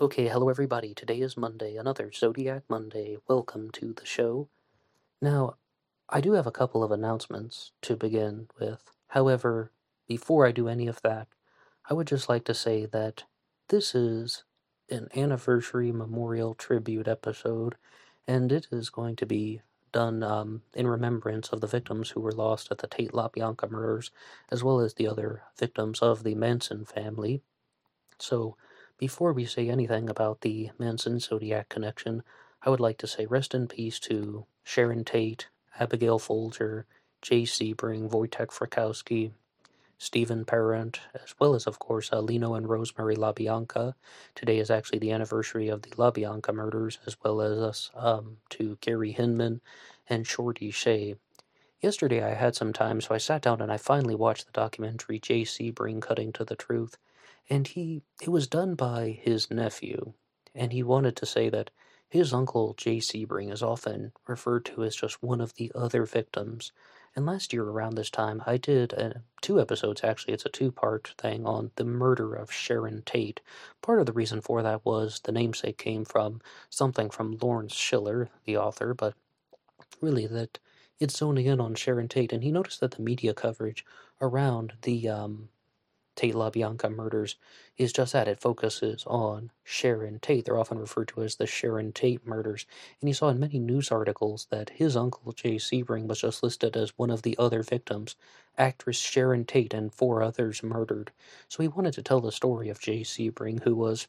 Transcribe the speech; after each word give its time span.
Okay, 0.00 0.28
hello 0.28 0.48
everybody. 0.48 0.94
Today 0.94 1.18
is 1.18 1.36
Monday, 1.36 1.74
another 1.74 2.12
Zodiac 2.12 2.62
Monday. 2.68 3.16
Welcome 3.26 3.72
to 3.72 3.92
the 3.92 4.06
show. 4.06 4.48
Now, 5.20 5.56
I 6.08 6.20
do 6.20 6.34
have 6.34 6.46
a 6.46 6.52
couple 6.52 6.84
of 6.84 6.92
announcements 6.92 7.72
to 7.82 7.96
begin 7.96 8.46
with. 8.60 8.92
However, 9.08 9.72
before 10.06 10.46
I 10.46 10.52
do 10.52 10.68
any 10.68 10.86
of 10.86 11.02
that, 11.02 11.26
I 11.90 11.94
would 11.94 12.06
just 12.06 12.28
like 12.28 12.44
to 12.44 12.54
say 12.54 12.86
that 12.86 13.24
this 13.70 13.92
is 13.92 14.44
an 14.88 15.08
anniversary 15.16 15.90
memorial 15.90 16.54
tribute 16.54 17.08
episode, 17.08 17.74
and 18.24 18.52
it 18.52 18.68
is 18.70 18.90
going 18.90 19.16
to 19.16 19.26
be 19.26 19.62
done 19.90 20.22
um, 20.22 20.62
in 20.74 20.86
remembrance 20.86 21.48
of 21.48 21.60
the 21.60 21.66
victims 21.66 22.10
who 22.10 22.20
were 22.20 22.30
lost 22.30 22.68
at 22.70 22.78
the 22.78 22.86
Tate 22.86 23.10
LaBianca 23.10 23.68
murders, 23.68 24.12
as 24.52 24.62
well 24.62 24.78
as 24.78 24.94
the 24.94 25.08
other 25.08 25.42
victims 25.58 25.98
of 25.98 26.22
the 26.22 26.36
Manson 26.36 26.84
family. 26.84 27.42
So, 28.20 28.56
before 28.98 29.32
we 29.32 29.44
say 29.44 29.70
anything 29.70 30.10
about 30.10 30.40
the 30.40 30.70
Manson 30.78 31.20
Zodiac 31.20 31.68
connection, 31.68 32.24
I 32.62 32.70
would 32.70 32.80
like 32.80 32.98
to 32.98 33.06
say 33.06 33.26
rest 33.26 33.54
in 33.54 33.68
peace 33.68 34.00
to 34.00 34.44
Sharon 34.64 35.04
Tate, 35.04 35.46
Abigail 35.78 36.18
Folger, 36.18 36.84
Jay 37.22 37.42
Sebring, 37.42 38.10
Wojtek 38.10 38.48
Frykowski, 38.48 39.30
Stephen 39.98 40.44
Parent, 40.44 41.00
as 41.14 41.34
well 41.38 41.54
as, 41.54 41.66
of 41.66 41.78
course, 41.78 42.12
uh, 42.12 42.20
Leno 42.20 42.54
and 42.54 42.68
Rosemary 42.68 43.16
LaBianca. 43.16 43.94
Today 44.34 44.58
is 44.58 44.70
actually 44.70 44.98
the 44.98 45.12
anniversary 45.12 45.68
of 45.68 45.82
the 45.82 45.90
LaBianca 45.90 46.52
murders, 46.52 46.98
as 47.06 47.16
well 47.22 47.40
as 47.40 47.90
um, 47.94 48.38
to 48.50 48.78
Gary 48.80 49.12
Hinman 49.12 49.60
and 50.08 50.26
Shorty 50.26 50.70
Shea. 50.70 51.16
Yesterday 51.80 52.22
I 52.24 52.34
had 52.34 52.56
some 52.56 52.72
time, 52.72 53.00
so 53.00 53.14
I 53.14 53.18
sat 53.18 53.42
down 53.42 53.60
and 53.60 53.70
I 53.70 53.76
finally 53.76 54.16
watched 54.16 54.46
the 54.46 54.52
documentary 54.52 55.20
Jay 55.20 55.42
Sebring 55.42 56.02
Cutting 56.02 56.32
to 56.32 56.44
the 56.44 56.56
Truth 56.56 56.96
and 57.50 57.66
he 57.66 58.02
it 58.22 58.28
was 58.28 58.46
done 58.46 58.74
by 58.74 59.18
his 59.22 59.50
nephew, 59.50 60.12
and 60.54 60.72
he 60.72 60.82
wanted 60.82 61.16
to 61.16 61.26
say 61.26 61.48
that 61.48 61.70
his 62.08 62.32
uncle 62.32 62.74
Jay 62.74 62.98
Sebring 62.98 63.52
is 63.52 63.62
often 63.62 64.12
referred 64.26 64.64
to 64.66 64.84
as 64.84 64.96
just 64.96 65.22
one 65.22 65.40
of 65.40 65.54
the 65.54 65.70
other 65.74 66.04
victims. 66.04 66.72
And 67.14 67.26
last 67.26 67.52
year 67.52 67.64
around 67.64 67.94
this 67.94 68.10
time, 68.10 68.42
I 68.46 68.56
did 68.58 68.94
uh, 68.94 69.10
two 69.40 69.60
episodes 69.60 70.02
actually. 70.04 70.34
It's 70.34 70.46
a 70.46 70.50
two-part 70.50 71.14
thing 71.18 71.46
on 71.46 71.70
the 71.76 71.84
murder 71.84 72.34
of 72.34 72.52
Sharon 72.52 73.02
Tate. 73.04 73.40
Part 73.82 74.00
of 74.00 74.06
the 74.06 74.12
reason 74.12 74.40
for 74.40 74.62
that 74.62 74.84
was 74.84 75.20
the 75.20 75.32
namesake 75.32 75.78
came 75.78 76.04
from 76.04 76.40
something 76.70 77.10
from 77.10 77.38
Lawrence 77.42 77.74
Schiller, 77.74 78.28
the 78.44 78.56
author, 78.56 78.94
but 78.94 79.14
really 80.00 80.26
that 80.26 80.58
it's 81.00 81.16
zoning 81.18 81.46
in 81.46 81.60
on 81.60 81.74
Sharon 81.74 82.08
Tate, 82.08 82.32
and 82.32 82.42
he 82.42 82.52
noticed 82.52 82.80
that 82.80 82.92
the 82.92 83.02
media 83.02 83.34
coverage 83.34 83.84
around 84.20 84.74
the 84.82 85.08
um, 85.08 85.48
Tate 86.18 86.34
LaBianca 86.34 86.94
murders 86.94 87.36
is 87.78 87.94
just 87.94 88.12
that. 88.12 88.28
It 88.28 88.42
focuses 88.42 89.04
on 89.06 89.52
Sharon 89.64 90.20
Tate. 90.20 90.44
They're 90.46 90.58
often 90.58 90.78
referred 90.80 91.08
to 91.10 91.22
as 91.22 91.36
the 91.36 91.46
Sharon 91.46 91.92
Tate 91.94 92.26
murders. 92.26 92.66
And 93.00 93.08
he 93.08 93.14
saw 93.14 93.30
in 93.30 93.40
many 93.40 93.60
news 93.60 93.92
articles 93.92 94.48
that 94.50 94.70
his 94.70 94.96
uncle, 94.96 95.32
Jay 95.32 95.56
Sebring, 95.56 96.08
was 96.08 96.20
just 96.20 96.42
listed 96.42 96.76
as 96.76 96.98
one 96.98 97.10
of 97.10 97.22
the 97.22 97.38
other 97.38 97.62
victims. 97.64 98.16
Actress 98.58 98.98
Sharon 98.98 99.46
Tate 99.46 99.74
and 99.74 99.94
four 99.94 100.22
others 100.22 100.62
murdered. 100.62 101.12
So 101.48 101.62
he 101.62 101.68
wanted 101.68 101.94
to 101.94 102.02
tell 102.02 102.20
the 102.20 102.32
story 102.32 102.68
of 102.68 102.80
Jay 102.80 103.02
Sebring, 103.02 103.62
who 103.64 103.76
was 103.76 104.08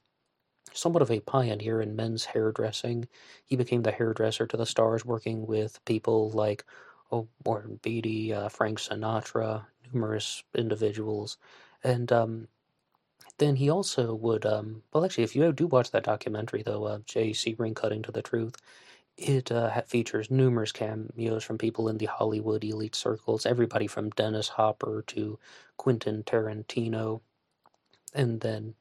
somewhat 0.73 1.03
of 1.03 1.11
a 1.11 1.21
pioneer 1.21 1.81
in 1.81 1.95
men's 1.95 2.25
hairdressing. 2.25 3.07
He 3.45 3.57
became 3.57 3.83
the 3.83 3.93
hairdresser 3.93 4.47
to 4.47 4.57
the 4.57 4.67
stars, 4.67 5.05
working 5.05 5.47
with 5.47 5.83
people 5.85 6.31
like 6.31 6.65
oh, 7.11 7.27
Warren 7.45 7.79
Beatty, 7.83 8.33
uh, 8.33 8.49
Frank 8.49 8.79
Sinatra, 8.79 9.65
numerous 9.93 10.43
individuals. 10.55 11.37
And 11.83 12.11
um, 12.11 12.47
then 13.37 13.55
he 13.55 13.69
also 13.69 14.13
would, 14.13 14.45
um, 14.45 14.83
well, 14.93 15.05
actually, 15.05 15.23
if 15.23 15.35
you 15.35 15.51
do 15.53 15.67
watch 15.67 15.91
that 15.91 16.03
documentary, 16.03 16.61
though, 16.63 16.85
uh, 16.85 16.99
Jay 17.05 17.31
Sebring 17.31 17.75
Cutting 17.75 18.03
to 18.03 18.11
the 18.11 18.21
Truth, 18.21 18.57
it 19.17 19.51
uh, 19.51 19.81
features 19.81 20.31
numerous 20.31 20.71
cameos 20.71 21.43
from 21.43 21.57
people 21.57 21.89
in 21.89 21.97
the 21.97 22.05
Hollywood 22.05 22.63
elite 22.63 22.95
circles, 22.95 23.45
everybody 23.45 23.87
from 23.87 24.11
Dennis 24.11 24.49
Hopper 24.49 25.03
to 25.07 25.39
Quentin 25.77 26.23
Tarantino. 26.23 27.21
And 28.13 28.41
then 28.41 28.75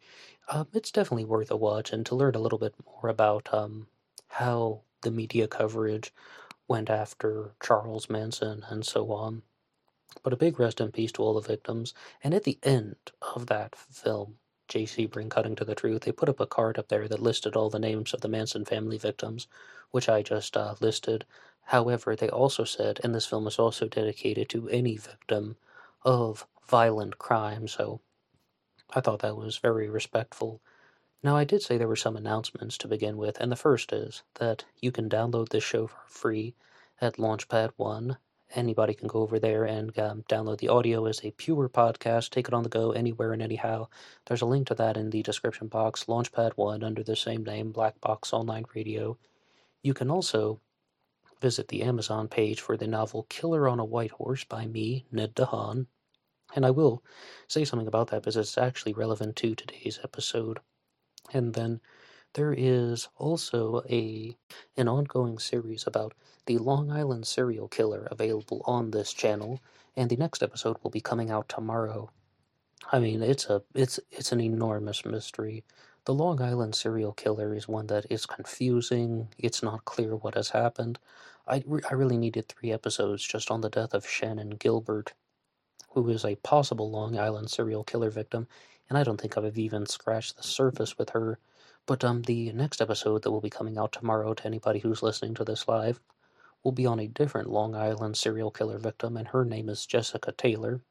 um, 0.48 0.68
it's 0.72 0.92
definitely 0.92 1.24
worth 1.24 1.50
a 1.50 1.56
watch 1.56 1.92
and 1.92 2.06
to 2.06 2.14
learn 2.14 2.34
a 2.34 2.40
little 2.40 2.58
bit 2.58 2.74
more 2.86 3.10
about 3.10 3.52
um, 3.52 3.88
how 4.28 4.82
the 5.02 5.10
media 5.10 5.48
coverage 5.48 6.12
went 6.68 6.90
after 6.90 7.52
Charles 7.62 8.08
Manson 8.08 8.64
and 8.68 8.84
so 8.86 9.12
on. 9.12 9.42
But 10.22 10.32
a 10.32 10.36
big 10.36 10.58
rest 10.58 10.80
in 10.80 10.90
peace 10.90 11.12
to 11.12 11.22
all 11.22 11.34
the 11.34 11.40
victims. 11.40 11.94
And 12.24 12.34
at 12.34 12.44
the 12.44 12.58
end 12.62 12.96
of 13.34 13.46
that 13.46 13.76
film, 13.76 14.38
Jay 14.68 14.84
Sebring 14.84 15.30
Cutting 15.30 15.56
to 15.56 15.64
the 15.64 15.74
Truth, 15.74 16.02
they 16.02 16.12
put 16.12 16.28
up 16.28 16.40
a 16.40 16.46
card 16.46 16.78
up 16.78 16.88
there 16.88 17.08
that 17.08 17.22
listed 17.22 17.56
all 17.56 17.70
the 17.70 17.78
names 17.78 18.12
of 18.12 18.20
the 18.20 18.28
Manson 18.28 18.64
family 18.64 18.98
victims, 18.98 19.46
which 19.90 20.08
I 20.08 20.22
just 20.22 20.56
uh, 20.56 20.74
listed. 20.80 21.24
However, 21.62 22.14
they 22.14 22.28
also 22.28 22.64
said, 22.64 23.00
and 23.02 23.14
this 23.14 23.26
film 23.26 23.46
is 23.46 23.58
also 23.58 23.88
dedicated 23.88 24.48
to 24.50 24.68
any 24.68 24.96
victim 24.96 25.56
of 26.02 26.46
violent 26.66 27.18
crime, 27.18 27.68
so 27.68 28.00
I 28.94 29.00
thought 29.00 29.20
that 29.20 29.36
was 29.36 29.58
very 29.58 29.88
respectful. 29.88 30.60
Now, 31.22 31.36
I 31.36 31.44
did 31.44 31.62
say 31.62 31.76
there 31.76 31.88
were 31.88 31.96
some 31.96 32.16
announcements 32.16 32.78
to 32.78 32.88
begin 32.88 33.16
with, 33.16 33.40
and 33.40 33.50
the 33.50 33.56
first 33.56 33.92
is 33.92 34.22
that 34.34 34.64
you 34.80 34.92
can 34.92 35.08
download 35.08 35.48
this 35.48 35.64
show 35.64 35.86
for 35.86 36.02
free 36.06 36.54
at 37.00 37.16
Launchpad 37.16 37.72
One 37.76 38.18
anybody 38.54 38.94
can 38.94 39.08
go 39.08 39.20
over 39.20 39.38
there 39.38 39.64
and 39.64 39.96
um, 39.98 40.24
download 40.28 40.58
the 40.58 40.68
audio 40.68 41.06
as 41.06 41.24
a 41.24 41.30
pure 41.32 41.68
podcast, 41.68 42.30
take 42.30 42.48
it 42.48 42.54
on 42.54 42.62
the 42.62 42.68
go 42.68 42.92
anywhere 42.92 43.32
and 43.32 43.42
anyhow. 43.42 43.88
There's 44.26 44.42
a 44.42 44.46
link 44.46 44.68
to 44.68 44.74
that 44.76 44.96
in 44.96 45.10
the 45.10 45.22
description 45.22 45.68
box, 45.68 46.04
Launchpad 46.04 46.52
1 46.56 46.82
under 46.82 47.02
the 47.02 47.16
same 47.16 47.44
name, 47.44 47.72
Black 47.72 48.00
Box 48.00 48.32
Online 48.32 48.64
Radio. 48.74 49.18
You 49.82 49.94
can 49.94 50.10
also 50.10 50.60
visit 51.40 51.68
the 51.68 51.82
Amazon 51.82 52.28
page 52.28 52.60
for 52.60 52.76
the 52.76 52.86
novel 52.86 53.26
Killer 53.28 53.68
on 53.68 53.78
a 53.78 53.84
White 53.84 54.12
Horse 54.12 54.44
by 54.44 54.66
me, 54.66 55.06
Ned 55.12 55.34
DeHaan. 55.34 55.86
And 56.54 56.64
I 56.64 56.70
will 56.70 57.04
say 57.46 57.64
something 57.64 57.88
about 57.88 58.08
that 58.08 58.22
because 58.22 58.36
it's 58.36 58.58
actually 58.58 58.94
relevant 58.94 59.36
to 59.36 59.54
today's 59.54 60.00
episode. 60.02 60.60
And 61.32 61.54
then 61.54 61.80
there 62.34 62.52
is 62.52 63.08
also 63.16 63.82
a 63.90 64.36
an 64.76 64.88
ongoing 64.88 65.38
series 65.38 65.86
about 65.86 66.14
the 66.46 66.58
Long 66.58 66.90
Island 66.90 67.26
serial 67.26 67.68
killer 67.68 68.08
available 68.10 68.62
on 68.66 68.90
this 68.90 69.12
channel, 69.12 69.60
and 69.96 70.10
the 70.10 70.16
next 70.16 70.42
episode 70.42 70.78
will 70.82 70.90
be 70.90 71.00
coming 71.00 71.30
out 71.30 71.48
tomorrow. 71.48 72.10
I 72.92 72.98
mean, 72.98 73.22
it's 73.22 73.46
a 73.46 73.62
it's 73.74 73.98
it's 74.10 74.32
an 74.32 74.40
enormous 74.40 75.04
mystery. 75.06 75.64
The 76.04 76.14
Long 76.14 76.40
Island 76.42 76.74
serial 76.74 77.12
killer 77.14 77.54
is 77.54 77.68
one 77.68 77.86
that 77.88 78.06
is 78.10 78.26
confusing. 78.26 79.28
It's 79.38 79.62
not 79.62 79.84
clear 79.86 80.16
what 80.16 80.34
has 80.34 80.50
happened. 80.50 80.98
I, 81.46 81.62
re- 81.66 81.82
I 81.90 81.94
really 81.94 82.18
needed 82.18 82.48
three 82.48 82.72
episodes 82.72 83.22
just 83.24 83.50
on 83.50 83.62
the 83.62 83.70
death 83.70 83.94
of 83.94 84.06
Shannon 84.08 84.50
Gilbert, 84.50 85.14
who 85.90 86.08
is 86.08 86.24
a 86.24 86.36
possible 86.36 86.90
Long 86.90 87.18
Island 87.18 87.50
serial 87.50 87.84
killer 87.84 88.10
victim, 88.10 88.48
and 88.88 88.98
I 88.98 89.04
don't 89.04 89.20
think 89.20 89.36
I've 89.36 89.58
even 89.58 89.86
scratched 89.86 90.36
the 90.36 90.42
surface 90.42 90.98
with 90.98 91.10
her 91.10 91.38
but 91.88 92.04
um, 92.04 92.20
the 92.22 92.52
next 92.52 92.82
episode 92.82 93.22
that 93.22 93.30
will 93.30 93.40
be 93.40 93.48
coming 93.48 93.78
out 93.78 93.92
tomorrow 93.92 94.34
to 94.34 94.46
anybody 94.46 94.78
who's 94.78 95.02
listening 95.02 95.34
to 95.34 95.42
this 95.42 95.66
live 95.66 95.98
will 96.62 96.70
be 96.70 96.84
on 96.84 97.00
a 97.00 97.08
different 97.08 97.48
Long 97.48 97.74
Island 97.74 98.14
serial 98.14 98.50
killer 98.50 98.76
victim, 98.76 99.16
and 99.16 99.28
her 99.28 99.42
name 99.42 99.70
is 99.70 99.86
Jessica 99.86 100.32
Taylor. 100.32 100.82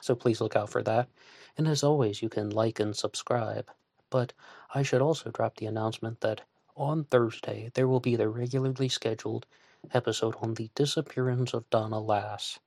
So 0.00 0.14
please 0.14 0.40
look 0.40 0.56
out 0.56 0.70
for 0.70 0.82
that. 0.84 1.10
And 1.58 1.68
as 1.68 1.84
always, 1.84 2.22
you 2.22 2.30
can 2.30 2.48
like 2.48 2.80
and 2.80 2.96
subscribe. 2.96 3.70
But 4.08 4.32
I 4.74 4.82
should 4.82 5.02
also 5.02 5.30
drop 5.30 5.56
the 5.56 5.66
announcement 5.66 6.22
that 6.22 6.40
on 6.74 7.04
Thursday 7.04 7.70
there 7.74 7.86
will 7.86 8.00
be 8.00 8.16
the 8.16 8.30
regularly 8.30 8.88
scheduled 8.88 9.44
episode 9.92 10.36
on 10.40 10.54
the 10.54 10.70
disappearance 10.74 11.52
of 11.52 11.68
Donna 11.68 12.00
Lass 12.00 12.58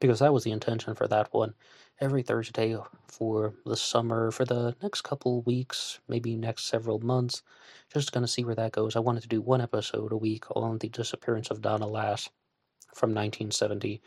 because 0.00 0.18
that 0.18 0.32
was 0.32 0.44
the 0.44 0.52
intention 0.52 0.94
for 0.94 1.06
that 1.08 1.32
one. 1.32 1.54
Every 2.00 2.22
Thursday 2.22 2.76
for 3.08 3.54
the 3.64 3.76
summer, 3.76 4.30
for 4.30 4.44
the 4.44 4.76
next 4.82 5.02
couple 5.02 5.42
weeks, 5.42 6.00
maybe 6.08 6.36
next 6.36 6.66
several 6.66 6.98
months, 6.98 7.42
just 7.92 8.12
gonna 8.12 8.28
see 8.28 8.44
where 8.44 8.54
that 8.54 8.72
goes. 8.72 8.96
I 8.96 9.00
wanted 9.00 9.22
to 9.22 9.28
do 9.28 9.40
one 9.40 9.60
episode 9.60 10.12
a 10.12 10.16
week 10.16 10.44
on 10.54 10.78
the 10.78 10.88
disappearance 10.88 11.50
of 11.50 11.62
Donna 11.62 11.86
Lass 11.86 12.28
from 12.94 13.10
1970 13.10 14.02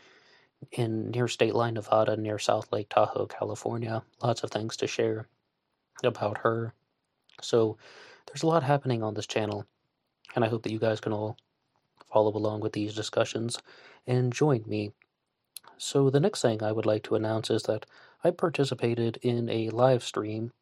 in 0.72 1.10
near 1.10 1.26
State 1.26 1.54
Line, 1.54 1.74
Nevada, 1.74 2.16
near 2.16 2.38
South 2.38 2.72
Lake 2.72 2.88
Tahoe, 2.88 3.26
California. 3.26 4.02
Lots 4.22 4.42
of 4.42 4.50
things 4.50 4.76
to 4.78 4.86
share 4.86 5.26
about 6.04 6.38
her. 6.38 6.74
So 7.42 7.78
there's 8.26 8.42
a 8.42 8.46
lot 8.46 8.62
happening 8.62 9.02
on 9.02 9.14
this 9.14 9.26
channel, 9.26 9.66
and 10.34 10.44
I 10.44 10.48
hope 10.48 10.62
that 10.62 10.72
you 10.72 10.78
guys 10.78 11.00
can 11.00 11.12
all 11.12 11.36
follow 12.12 12.34
along 12.36 12.60
with 12.60 12.72
these 12.72 12.94
discussions 12.94 13.58
and 14.06 14.32
join 14.32 14.62
me 14.66 14.92
so 15.78 16.10
the 16.10 16.20
next 16.20 16.42
thing 16.42 16.62
I 16.62 16.72
would 16.72 16.86
like 16.86 17.02
to 17.04 17.14
announce 17.14 17.50
is 17.50 17.64
that 17.64 17.86
I 18.22 18.30
participated 18.30 19.18
in 19.22 19.48
a 19.48 19.70
live 19.70 20.02
stream 20.02 20.52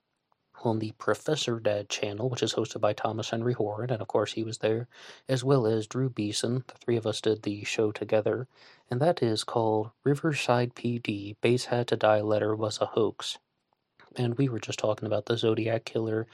on 0.65 0.79
the 0.79 0.93
Professor 0.99 1.61
Dad 1.61 1.89
channel, 1.89 2.29
which 2.29 2.43
is 2.43 2.55
hosted 2.55 2.81
by 2.81 2.93
Thomas 2.93 3.31
Henry 3.31 3.53
Horan, 3.53 3.91
and 3.91 4.03
of 4.03 4.09
course 4.09 4.33
he 4.33 4.43
was 4.43 4.59
there, 4.59 4.89
as 5.29 5.45
well 5.45 5.67
as 5.67 5.87
Drew 5.87 6.09
Beeson. 6.11 6.65
The 6.67 6.75
three 6.75 6.97
of 6.97 7.07
us 7.07 7.21
did 7.21 7.43
the 7.43 7.65
show 7.65 7.93
together, 7.93 8.49
and 8.91 9.01
that 9.01 9.23
is 9.23 9.45
called 9.45 9.91
Riverside 10.05 10.75
PD 10.75 11.37
Bates 11.41 11.67
Had 11.67 11.89
to 11.89 11.97
Die 11.97 12.21
Letter 12.21 12.57
Was 12.57 12.81
a 12.81 12.87
Hoax. 12.87 13.39
And 14.17 14.37
we 14.37 14.49
were 14.49 14.59
just 14.59 14.79
talking 14.79 15.07
about 15.07 15.27
the 15.27 15.37
Zodiac 15.37 15.85
Killer 15.85 16.27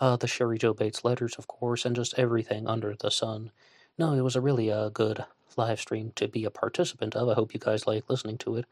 uh, 0.00 0.16
the 0.16 0.26
Sherry 0.26 0.58
Jo 0.58 0.72
Bates 0.72 1.04
letters, 1.04 1.36
of 1.36 1.46
course, 1.46 1.84
and 1.84 1.94
just 1.94 2.18
everything 2.18 2.66
under 2.66 2.96
the 2.98 3.10
sun. 3.10 3.52
No, 3.98 4.14
it 4.14 4.22
was 4.22 4.34
a 4.34 4.40
really 4.40 4.72
uh, 4.72 4.88
good 4.88 5.24
live 5.56 5.80
stream 5.80 6.12
to 6.16 6.28
be 6.28 6.44
a 6.44 6.50
participant 6.50 7.16
of. 7.16 7.28
I 7.28 7.34
hope 7.34 7.54
you 7.54 7.60
guys 7.60 7.86
like 7.86 8.08
listening 8.08 8.38
to 8.38 8.56
it. 8.56 8.66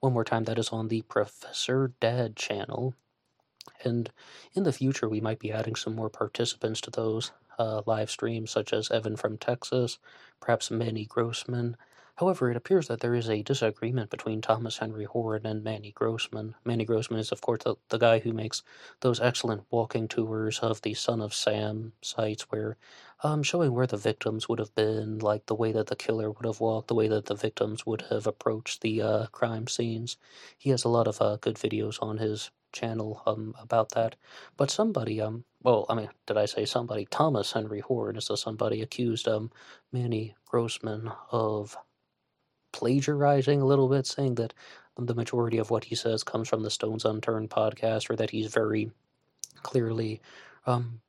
One 0.00 0.12
more 0.12 0.24
time, 0.24 0.44
that 0.44 0.58
is 0.58 0.70
on 0.70 0.88
the 0.88 1.02
Professor 1.02 1.92
Dad 2.00 2.36
channel. 2.36 2.94
And 3.82 4.10
in 4.54 4.64
the 4.64 4.72
future, 4.72 5.08
we 5.08 5.20
might 5.20 5.38
be 5.38 5.52
adding 5.52 5.74
some 5.74 5.94
more 5.94 6.10
participants 6.10 6.80
to 6.82 6.90
those 6.90 7.32
uh, 7.58 7.82
live 7.86 8.10
streams, 8.10 8.50
such 8.50 8.72
as 8.72 8.90
Evan 8.90 9.16
from 9.16 9.38
Texas, 9.38 9.98
perhaps 10.40 10.70
Manny 10.70 11.06
Grossman, 11.06 11.76
However, 12.18 12.48
it 12.48 12.56
appears 12.56 12.86
that 12.86 13.00
there 13.00 13.16
is 13.16 13.28
a 13.28 13.42
disagreement 13.42 14.08
between 14.08 14.40
Thomas 14.40 14.78
Henry 14.78 15.04
Horan 15.04 15.44
and 15.44 15.64
Manny 15.64 15.90
Grossman. 15.90 16.54
Manny 16.64 16.84
Grossman 16.84 17.18
is, 17.18 17.32
of 17.32 17.40
course, 17.40 17.64
the, 17.64 17.74
the 17.88 17.98
guy 17.98 18.20
who 18.20 18.32
makes 18.32 18.62
those 19.00 19.18
excellent 19.18 19.64
walking 19.68 20.06
tours 20.06 20.60
of 20.60 20.80
the 20.82 20.94
Son 20.94 21.20
of 21.20 21.34
Sam 21.34 21.92
sites 22.02 22.42
where 22.50 22.76
um, 23.24 23.42
showing 23.42 23.72
where 23.72 23.88
the 23.88 23.96
victims 23.96 24.48
would 24.48 24.60
have 24.60 24.72
been, 24.76 25.18
like 25.18 25.46
the 25.46 25.56
way 25.56 25.72
that 25.72 25.88
the 25.88 25.96
killer 25.96 26.30
would 26.30 26.44
have 26.44 26.60
walked, 26.60 26.86
the 26.86 26.94
way 26.94 27.08
that 27.08 27.26
the 27.26 27.34
victims 27.34 27.84
would 27.84 28.02
have 28.10 28.28
approached 28.28 28.82
the 28.82 29.02
uh, 29.02 29.26
crime 29.32 29.66
scenes. 29.66 30.16
He 30.56 30.70
has 30.70 30.84
a 30.84 30.88
lot 30.88 31.08
of 31.08 31.20
uh, 31.20 31.38
good 31.40 31.56
videos 31.56 31.98
on 32.00 32.18
his 32.18 32.52
channel 32.72 33.22
um, 33.26 33.56
about 33.58 33.90
that. 33.90 34.14
But 34.56 34.70
somebody, 34.70 35.20
um, 35.20 35.44
well, 35.64 35.84
I 35.88 35.94
mean, 35.94 36.10
did 36.26 36.36
I 36.36 36.44
say 36.44 36.64
somebody? 36.64 37.06
Thomas 37.10 37.52
Henry 37.52 37.80
Horan 37.80 38.16
is 38.16 38.28
the 38.28 38.36
somebody 38.36 38.82
accused 38.82 39.26
um, 39.26 39.50
Manny 39.90 40.36
Grossman 40.46 41.10
of 41.32 41.76
plagiarizing 42.74 43.62
a 43.62 43.64
little 43.64 43.88
bit, 43.88 44.04
saying 44.04 44.34
that 44.34 44.52
the 44.98 45.14
majority 45.14 45.58
of 45.58 45.70
what 45.70 45.84
he 45.84 45.94
says 45.94 46.24
comes 46.24 46.48
from 46.48 46.64
the 46.64 46.70
Stones 46.70 47.04
Unturned 47.04 47.48
podcast, 47.48 48.10
or 48.10 48.16
that 48.16 48.30
he's 48.30 48.52
very 48.52 48.90
clearly 49.62 50.20
um, 50.66 51.00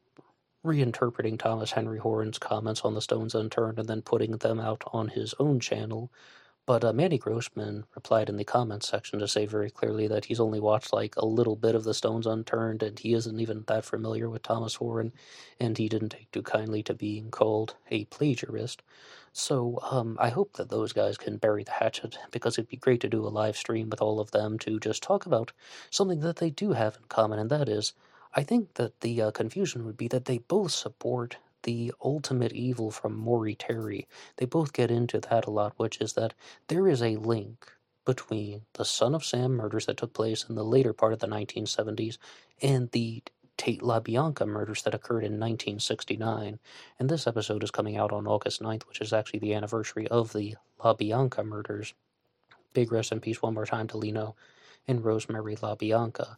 reinterpreting 0.63 1.39
Thomas 1.39 1.71
Henry 1.71 1.97
Horan's 1.97 2.37
comments 2.37 2.81
on 2.81 2.93
the 2.93 3.01
Stones 3.01 3.33
Unturned 3.33 3.79
and 3.79 3.89
then 3.89 4.03
putting 4.03 4.37
them 4.37 4.59
out 4.59 4.83
on 4.93 5.07
his 5.07 5.33
own 5.39 5.59
channel. 5.59 6.11
But 6.67 6.83
uh, 6.83 6.93
Manny 6.93 7.17
Grossman 7.17 7.85
replied 7.95 8.29
in 8.29 8.37
the 8.37 8.43
comments 8.43 8.87
section 8.87 9.17
to 9.19 9.27
say 9.27 9.47
very 9.47 9.71
clearly 9.71 10.07
that 10.07 10.25
he's 10.25 10.39
only 10.39 10.59
watched 10.59 10.93
like 10.93 11.15
a 11.15 11.25
little 11.25 11.55
bit 11.55 11.73
of 11.73 11.83
the 11.83 11.93
Stones 11.95 12.27
Unturned 12.27 12.83
and 12.83 12.97
he 12.97 13.13
isn't 13.13 13.39
even 13.39 13.63
that 13.67 13.85
familiar 13.85 14.29
with 14.29 14.43
Thomas 14.43 14.75
Horan, 14.75 15.13
and 15.59 15.77
he 15.77 15.89
didn't 15.89 16.09
take 16.09 16.31
too 16.31 16.43
kindly 16.43 16.83
to 16.83 16.93
being 16.93 17.31
called 17.31 17.75
a 17.89 18.05
plagiarist. 18.05 18.83
So 19.37 19.79
um, 19.91 20.15
I 20.17 20.29
hope 20.29 20.53
that 20.53 20.69
those 20.69 20.93
guys 20.93 21.17
can 21.17 21.35
bury 21.35 21.65
the 21.65 21.71
hatchet 21.73 22.17
because 22.31 22.57
it'd 22.57 22.69
be 22.69 22.77
great 22.77 23.01
to 23.01 23.09
do 23.09 23.27
a 23.27 23.27
live 23.27 23.57
stream 23.57 23.89
with 23.89 24.01
all 24.01 24.21
of 24.21 24.31
them 24.31 24.57
to 24.59 24.79
just 24.79 25.03
talk 25.03 25.25
about 25.25 25.51
something 25.89 26.21
that 26.21 26.37
they 26.37 26.49
do 26.49 26.71
have 26.71 26.95
in 26.95 27.03
common, 27.09 27.37
and 27.37 27.49
that 27.49 27.67
is, 27.67 27.91
I 28.33 28.43
think 28.43 28.75
that 28.75 29.01
the 29.01 29.21
uh, 29.21 29.31
confusion 29.31 29.85
would 29.85 29.97
be 29.97 30.07
that 30.07 30.23
they 30.23 30.37
both 30.37 30.71
support 30.71 31.35
the 31.63 31.93
ultimate 32.01 32.53
evil 32.53 32.91
from 32.91 33.17
Maury 33.17 33.55
Terry. 33.55 34.07
They 34.37 34.45
both 34.45 34.71
get 34.71 34.89
into 34.89 35.19
that 35.19 35.45
a 35.45 35.51
lot, 35.51 35.73
which 35.75 35.99
is 35.99 36.13
that 36.13 36.33
there 36.69 36.87
is 36.87 37.01
a 37.01 37.17
link 37.17 37.73
between 38.05 38.61
the 38.75 38.85
Son 38.85 39.13
of 39.13 39.25
Sam 39.25 39.51
murders 39.51 39.87
that 39.87 39.97
took 39.97 40.13
place 40.13 40.45
in 40.47 40.55
the 40.55 40.63
later 40.63 40.93
part 40.93 41.11
of 41.11 41.19
the 41.19 41.27
1970s 41.27 42.17
and 42.61 42.89
the 42.91 43.21
Tate 43.57 43.81
LaBianca 43.81 44.47
murders 44.47 44.83
that 44.83 44.93
occurred 44.93 45.23
in 45.23 45.39
1969. 45.39 46.59
And 46.99 47.09
this 47.09 47.27
episode 47.27 47.63
is 47.63 47.71
coming 47.71 47.97
out 47.97 48.11
on 48.11 48.27
August 48.27 48.61
9th, 48.61 48.87
which 48.87 49.01
is 49.01 49.13
actually 49.13 49.39
the 49.39 49.53
anniversary 49.53 50.07
of 50.07 50.33
the 50.33 50.55
LaBianca 50.79 51.45
murders. 51.45 51.93
Big 52.73 52.91
rest 52.91 53.11
in 53.11 53.19
peace 53.19 53.41
one 53.41 53.53
more 53.53 53.65
time 53.65 53.87
to 53.87 53.97
Leno 53.97 54.35
and 54.87 55.03
Rosemary 55.03 55.55
LaBianca. 55.55 56.37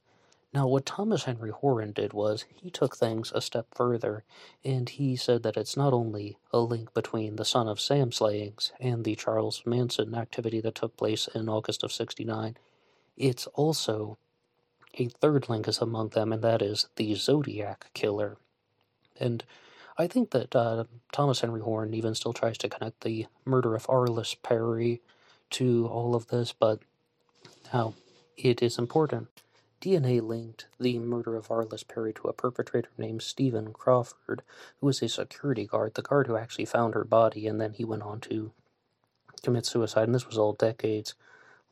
Now, 0.53 0.65
what 0.67 0.85
Thomas 0.85 1.25
Henry 1.25 1.51
Horan 1.51 1.91
did 1.91 2.13
was 2.13 2.45
he 2.55 2.69
took 2.69 2.95
things 2.95 3.31
a 3.35 3.41
step 3.41 3.67
further, 3.75 4.23
and 4.63 4.87
he 4.87 5.15
said 5.15 5.43
that 5.43 5.57
it's 5.57 5.75
not 5.75 5.93
only 5.93 6.37
a 6.53 6.59
link 6.59 6.93
between 6.93 7.35
the 7.35 7.45
son 7.45 7.67
of 7.67 7.81
Sam 7.81 8.11
slayings 8.11 8.71
and 8.79 9.03
the 9.03 9.15
Charles 9.15 9.61
Manson 9.65 10.15
activity 10.15 10.61
that 10.61 10.75
took 10.75 10.95
place 10.95 11.27
in 11.35 11.49
August 11.49 11.83
of 11.83 11.91
69, 11.91 12.55
it's 13.17 13.47
also 13.47 14.17
a 14.97 15.07
third 15.07 15.49
link 15.49 15.67
is 15.67 15.79
among 15.79 16.09
them, 16.09 16.33
and 16.33 16.43
that 16.43 16.61
is 16.61 16.87
the 16.95 17.15
Zodiac 17.15 17.87
Killer. 17.93 18.37
And 19.19 19.43
I 19.97 20.07
think 20.07 20.31
that 20.31 20.55
uh, 20.55 20.85
Thomas 21.11 21.41
Henry 21.41 21.61
Horan 21.61 21.93
even 21.93 22.15
still 22.15 22.33
tries 22.33 22.57
to 22.59 22.69
connect 22.69 23.01
the 23.01 23.27
murder 23.45 23.75
of 23.75 23.87
Arliss 23.87 24.35
Perry 24.41 25.01
to 25.51 25.87
all 25.87 26.15
of 26.15 26.27
this, 26.27 26.53
but 26.53 26.79
now 27.73 27.95
it 28.35 28.61
is 28.61 28.77
important. 28.77 29.27
DNA 29.81 30.21
linked 30.21 30.67
the 30.79 30.97
murder 30.99 31.35
of 31.35 31.49
Arliss 31.49 31.87
Perry 31.87 32.13
to 32.13 32.27
a 32.27 32.33
perpetrator 32.33 32.89
named 32.97 33.21
Stephen 33.21 33.73
Crawford, 33.73 34.41
who 34.79 34.87
was 34.87 35.01
a 35.01 35.09
security 35.09 35.65
guard, 35.65 35.93
the 35.93 36.01
guard 36.01 36.27
who 36.27 36.35
actually 36.35 36.65
found 36.65 36.93
her 36.93 37.03
body, 37.03 37.47
and 37.47 37.61
then 37.61 37.73
he 37.73 37.85
went 37.85 38.03
on 38.03 38.19
to 38.21 38.51
commit 39.43 39.65
suicide. 39.65 40.03
And 40.03 40.15
this 40.15 40.27
was 40.27 40.37
all 40.37 40.53
decades 40.53 41.13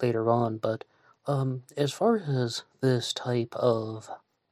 later 0.01 0.29
on, 0.29 0.57
but 0.57 0.83
um, 1.27 1.63
as 1.75 1.91
far 1.91 2.17
as 2.17 2.63
this 2.81 3.13
type 3.13 3.55
of 3.55 4.09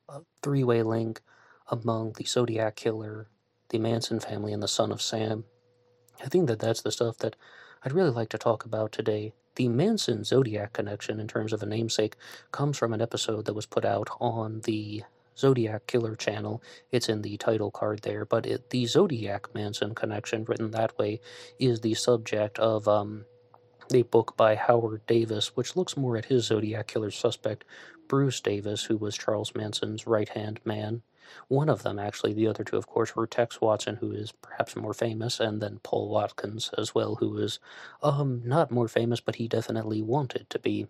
uh, 0.10 0.20
three-way 0.42 0.84
link 0.84 1.22
among 1.68 2.14
the 2.14 2.26
Zodiac 2.26 2.76
Killer, 2.76 3.28
the 3.70 3.80
Manson 3.80 4.20
family, 4.20 4.54
and 4.54 4.62
the 4.62 4.68
Son 4.68 4.92
of 4.92 5.02
Sam, 5.02 5.46
I 6.24 6.28
think 6.28 6.48
that 6.48 6.60
that's 6.60 6.82
the 6.82 6.92
stuff 6.92 7.18
that 7.20 7.36
I'd 7.84 7.94
really 7.94 8.12
like 8.12 8.30
to 8.30 8.38
talk 8.38 8.66
about 8.66 8.92
today. 8.92 9.34
The 9.56 9.68
Manson 9.68 10.24
Zodiac 10.24 10.74
connection, 10.74 11.20
in 11.20 11.28
terms 11.28 11.54
of 11.54 11.62
a 11.62 11.66
namesake, 11.66 12.16
comes 12.52 12.78
from 12.78 12.94
an 12.94 13.02
episode 13.02 13.46
that 13.46 13.54
was 13.54 13.66
put 13.66 13.86
out 13.86 14.10
on 14.20 14.62
the 14.62 15.04
Zodiac 15.38 15.88
Killer 15.88 16.16
channel. 16.16 16.62
It's 16.92 17.10
in 17.10 17.22
the 17.22 17.38
title 17.38 17.72
card 17.72 18.02
there, 18.02 18.26
but 18.26 18.46
it, 18.46 18.70
the 18.70 18.86
Zodiac 18.86 19.54
Manson 19.54 19.96
connection, 19.96 20.46
written 20.46 20.72
that 20.72 20.98
way, 20.98 21.20
is 21.60 21.82
the 21.82 21.94
subject 21.94 22.58
of 22.60 22.88
um, 22.88 23.26
a 23.96 24.04
book 24.04 24.36
by 24.36 24.56
Howard 24.56 25.06
Davis, 25.08 25.56
which 25.56 25.76
looks 25.76 25.98
more 25.98 26.18
at 26.18 26.26
his 26.26 26.46
Zodiac 26.46 26.88
killer 26.88 27.12
suspect, 27.12 27.66
Bruce 28.08 28.40
Davis, 28.40 28.86
who 28.86 28.98
was 28.98 29.18
Charles 29.18 29.54
Manson's 29.56 30.08
right 30.08 30.30
hand 30.30 30.60
man. 30.66 31.02
One 31.48 31.70
of 31.70 31.84
them, 31.84 32.00
actually, 32.00 32.34
the 32.34 32.48
other 32.48 32.64
two, 32.64 32.78
of 32.78 32.88
course, 32.88 33.16
were 33.16 33.26
Tex 33.26 33.62
Watson, 33.62 33.96
who 33.98 34.12
is 34.12 34.32
perhaps 34.32 34.76
more 34.76 34.94
famous, 34.94 35.40
and 35.40 35.62
then 35.62 35.80
Paul 35.84 36.10
Watkins 36.10 36.70
as 36.78 36.94
well, 36.94 37.16
who 37.16 37.38
is 37.38 37.60
um, 38.02 38.42
not 38.46 38.72
more 38.72 38.88
famous, 38.88 39.20
but 39.20 39.36
he 39.36 39.48
definitely 39.48 40.02
wanted 40.02 40.50
to 40.50 40.60
be. 40.60 40.88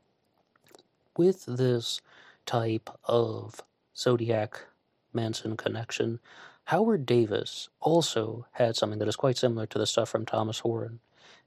With 1.16 1.46
this 1.46 2.02
type 2.46 2.90
of 3.06 3.62
Zodiac 3.96 4.66
Manson 5.14 5.56
connection, 5.56 6.20
Howard 6.66 7.06
Davis 7.06 7.70
also 7.80 8.48
had 8.54 8.76
something 8.76 9.00
that 9.00 9.08
is 9.08 9.16
quite 9.16 9.38
similar 9.38 9.66
to 9.68 9.78
the 9.78 9.86
stuff 9.86 10.10
from 10.10 10.26
Thomas 10.26 10.60
Horan 10.60 11.00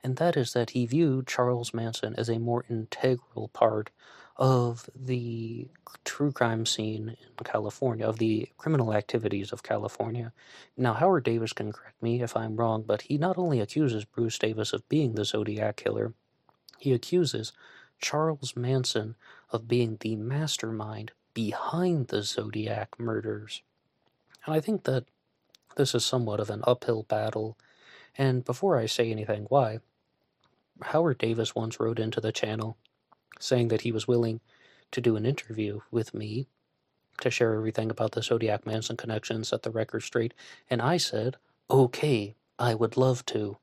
and 0.02 0.16
that 0.16 0.36
is 0.36 0.52
that 0.52 0.70
he 0.70 0.86
viewed 0.86 1.26
Charles 1.26 1.74
Manson 1.74 2.14
as 2.16 2.28
a 2.28 2.38
more 2.38 2.64
integral 2.68 3.48
part 3.48 3.90
of 4.36 4.88
the 4.94 5.68
true 6.04 6.30
crime 6.30 6.66
scene 6.66 7.16
in 7.20 7.44
California, 7.44 8.06
of 8.06 8.18
the 8.18 8.48
criminal 8.58 8.92
activities 8.92 9.50
of 9.52 9.62
California. 9.62 10.32
Now, 10.76 10.92
Howard 10.94 11.24
Davis 11.24 11.52
can 11.52 11.72
correct 11.72 12.02
me 12.02 12.22
if 12.22 12.36
I'm 12.36 12.56
wrong, 12.56 12.84
but 12.86 13.02
he 13.02 13.16
not 13.16 13.38
only 13.38 13.60
accuses 13.60 14.04
Bruce 14.04 14.38
Davis 14.38 14.72
of 14.72 14.88
being 14.88 15.14
the 15.14 15.24
Zodiac 15.24 15.76
killer, 15.76 16.12
he 16.78 16.92
accuses 16.92 17.52
Charles 17.98 18.54
Manson 18.54 19.16
of 19.50 19.68
being 19.68 19.96
the 20.00 20.16
mastermind 20.16 21.12
behind 21.32 22.08
the 22.08 22.22
Zodiac 22.22 22.98
murders. 22.98 23.62
And 24.44 24.54
I 24.54 24.60
think 24.60 24.84
that 24.84 25.04
this 25.76 25.94
is 25.94 26.04
somewhat 26.04 26.40
of 26.40 26.50
an 26.50 26.62
uphill 26.66 27.04
battle 27.04 27.56
and 28.18 28.44
before 28.44 28.78
I 28.78 28.86
say 28.86 29.10
anything 29.10 29.46
why, 29.48 29.80
Howard 30.82 31.18
Davis 31.18 31.54
once 31.54 31.80
wrote 31.80 31.98
into 31.98 32.20
the 32.20 32.32
channel 32.32 32.76
saying 33.38 33.68
that 33.68 33.82
he 33.82 33.92
was 33.92 34.08
willing 34.08 34.40
to 34.92 35.00
do 35.00 35.16
an 35.16 35.26
interview 35.26 35.80
with 35.90 36.14
me 36.14 36.46
to 37.20 37.30
share 37.30 37.54
everything 37.54 37.90
about 37.90 38.12
the 38.12 38.22
Zodiac 38.22 38.66
Manson 38.66 38.96
connection, 38.96 39.44
set 39.44 39.62
the 39.62 39.70
record 39.70 40.02
straight, 40.02 40.34
and 40.68 40.82
I 40.82 40.96
said, 40.96 41.36
okay, 41.70 42.34
I 42.58 42.74
would 42.74 42.96
love 42.96 43.24
to. 43.26 43.58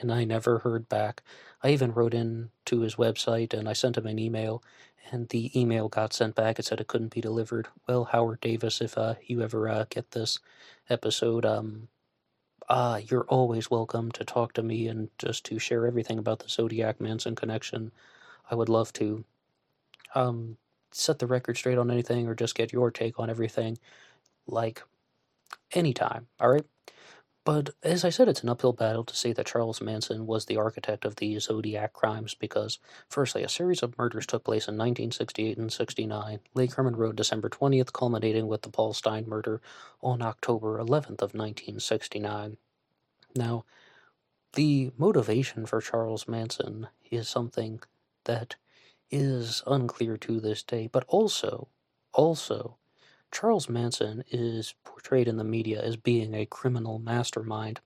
And 0.00 0.12
I 0.12 0.24
never 0.24 0.60
heard 0.60 0.88
back. 0.88 1.22
I 1.62 1.70
even 1.70 1.92
wrote 1.92 2.14
in 2.14 2.50
to 2.66 2.80
his 2.80 2.96
website 2.96 3.54
and 3.54 3.68
I 3.68 3.72
sent 3.72 3.96
him 3.96 4.06
an 4.06 4.18
email, 4.18 4.62
and 5.10 5.28
the 5.28 5.58
email 5.58 5.88
got 5.88 6.12
sent 6.12 6.34
back. 6.34 6.58
It 6.58 6.64
said 6.64 6.80
it 6.80 6.88
couldn't 6.88 7.14
be 7.14 7.20
delivered. 7.20 7.68
Well, 7.86 8.04
Howard 8.04 8.40
Davis, 8.40 8.80
if 8.80 8.98
uh, 8.98 9.14
you 9.26 9.42
ever 9.42 9.68
uh, 9.68 9.84
get 9.90 10.10
this 10.10 10.40
episode, 10.88 11.44
um, 11.44 11.88
uh, 12.72 13.00
you're 13.10 13.26
always 13.28 13.70
welcome 13.70 14.12
to 14.12 14.24
talk 14.24 14.54
to 14.54 14.64
me 14.64 14.88
and 14.88 15.10
just 15.18 15.44
to 15.46 15.60
share 15.60 15.86
everything 15.86 16.18
about 16.18 16.40
the 16.40 16.50
Zodiac 16.50 17.00
Manson 17.00 17.36
connection. 17.36 17.92
I 18.50 18.56
would 18.56 18.68
love 18.70 18.92
to 18.94 19.24
um, 20.14 20.58
set 20.92 21.18
the 21.20 21.26
record 21.28 21.56
straight 21.58 21.78
on 21.78 21.90
anything 21.90 22.28
or 22.28 22.34
just 22.36 22.54
get 22.56 22.72
your 22.72 22.90
take 22.92 23.18
on 23.20 23.30
everything, 23.30 23.78
like 24.46 24.82
anytime, 25.74 26.28
all 26.40 26.50
right? 26.50 26.66
But 27.44 27.70
as 27.82 28.04
I 28.04 28.10
said, 28.10 28.28
it's 28.28 28.44
an 28.44 28.48
uphill 28.48 28.72
battle 28.72 29.02
to 29.04 29.16
say 29.16 29.32
that 29.32 29.46
Charles 29.46 29.80
Manson 29.80 30.26
was 30.26 30.44
the 30.44 30.56
architect 30.56 31.04
of 31.04 31.16
the 31.16 31.38
Zodiac 31.40 31.92
crimes 31.92 32.34
because, 32.34 32.78
firstly, 33.08 33.42
a 33.42 33.48
series 33.48 33.82
of 33.82 33.98
murders 33.98 34.26
took 34.26 34.44
place 34.44 34.68
in 34.68 34.74
1968 34.74 35.58
and 35.58 35.72
69, 35.72 36.38
Lake 36.54 36.74
Herman 36.74 36.94
Road, 36.94 37.16
December 37.16 37.48
20th, 37.48 37.92
culminating 37.92 38.46
with 38.46 38.62
the 38.62 38.68
Paul 38.68 38.92
Stine 38.92 39.26
murder 39.26 39.60
on 40.00 40.22
October 40.22 40.78
11th 40.78 41.20
of 41.20 41.34
1969. 41.34 42.58
Now, 43.34 43.64
the 44.52 44.92
motivation 44.96 45.66
for 45.66 45.80
Charles 45.80 46.28
Manson 46.28 46.88
is 47.10 47.28
something 47.28 47.80
that 48.24 48.54
is 49.10 49.64
unclear 49.66 50.16
to 50.18 50.38
this 50.38 50.62
day, 50.62 50.86
but 50.86 51.04
also, 51.08 51.68
also, 52.12 52.76
Charles 53.32 53.66
Manson 53.66 54.24
is 54.30 54.74
portrayed 54.84 55.26
in 55.26 55.38
the 55.38 55.42
media 55.42 55.82
as 55.82 55.96
being 55.96 56.34
a 56.34 56.44
criminal 56.44 56.98
mastermind, 56.98 57.80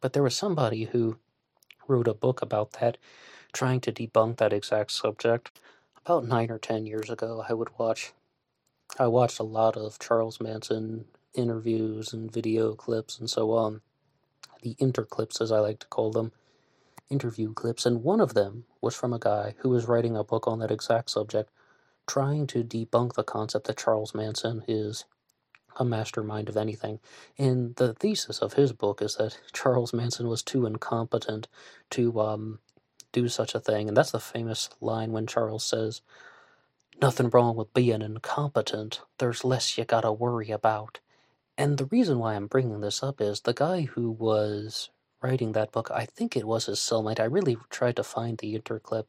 but 0.00 0.12
there 0.12 0.22
was 0.22 0.36
somebody 0.36 0.84
who 0.84 1.18
wrote 1.88 2.06
a 2.06 2.14
book 2.14 2.40
about 2.40 2.72
that, 2.74 2.96
trying 3.52 3.80
to 3.80 3.92
debunk 3.92 4.36
that 4.36 4.52
exact 4.52 4.92
subject. 4.92 5.50
About 6.06 6.24
nine 6.24 6.52
or 6.52 6.58
ten 6.58 6.86
years 6.86 7.10
ago, 7.10 7.44
I 7.48 7.52
would 7.52 7.76
watch. 7.78 8.12
I 8.96 9.08
watched 9.08 9.40
a 9.40 9.44
lot 9.44 9.76
of 9.76 9.98
Charles 9.98 10.40
Manson 10.40 11.06
interviews 11.34 12.12
and 12.12 12.32
video 12.32 12.74
clips 12.74 13.18
and 13.18 13.28
so 13.28 13.50
on, 13.50 13.80
the 14.62 14.74
interclips 14.76 15.40
as 15.40 15.50
I 15.50 15.58
like 15.58 15.80
to 15.80 15.86
call 15.88 16.12
them, 16.12 16.32
interview 17.08 17.52
clips, 17.54 17.84
and 17.84 18.04
one 18.04 18.20
of 18.20 18.34
them 18.34 18.66
was 18.80 18.94
from 18.94 19.12
a 19.12 19.18
guy 19.18 19.56
who 19.58 19.68
was 19.68 19.88
writing 19.88 20.16
a 20.16 20.24
book 20.24 20.46
on 20.46 20.60
that 20.60 20.70
exact 20.70 21.10
subject 21.10 21.50
trying 22.10 22.44
to 22.48 22.64
debunk 22.64 23.14
the 23.14 23.22
concept 23.22 23.68
that 23.68 23.78
Charles 23.78 24.16
Manson 24.16 24.64
is 24.66 25.04
a 25.76 25.84
mastermind 25.84 26.48
of 26.48 26.56
anything. 26.56 26.98
And 27.38 27.76
the 27.76 27.94
thesis 27.94 28.40
of 28.40 28.54
his 28.54 28.72
book 28.72 29.00
is 29.00 29.14
that 29.14 29.38
Charles 29.52 29.92
Manson 29.92 30.26
was 30.26 30.42
too 30.42 30.66
incompetent 30.66 31.46
to 31.90 32.20
um, 32.20 32.58
do 33.12 33.28
such 33.28 33.54
a 33.54 33.60
thing. 33.60 33.86
And 33.86 33.96
that's 33.96 34.10
the 34.10 34.18
famous 34.18 34.70
line 34.80 35.12
when 35.12 35.28
Charles 35.28 35.62
says, 35.64 36.02
Nothing 37.00 37.30
wrong 37.30 37.54
with 37.54 37.72
being 37.72 38.02
incompetent, 38.02 39.00
there's 39.18 39.44
less 39.44 39.78
you 39.78 39.84
gotta 39.84 40.12
worry 40.12 40.50
about. 40.50 40.98
And 41.56 41.78
the 41.78 41.86
reason 41.86 42.18
why 42.18 42.34
I'm 42.34 42.48
bringing 42.48 42.80
this 42.80 43.04
up 43.04 43.20
is 43.20 43.42
the 43.42 43.54
guy 43.54 43.82
who 43.82 44.10
was 44.10 44.90
writing 45.22 45.52
that 45.52 45.72
book, 45.72 45.90
I 45.94 46.06
think 46.06 46.36
it 46.36 46.46
was 46.46 46.66
his 46.66 46.80
cellmate. 46.80 47.20
I 47.20 47.24
really 47.24 47.56
tried 47.70 47.96
to 47.96 48.02
find 48.02 48.36
the 48.38 48.58
interclip, 48.58 49.06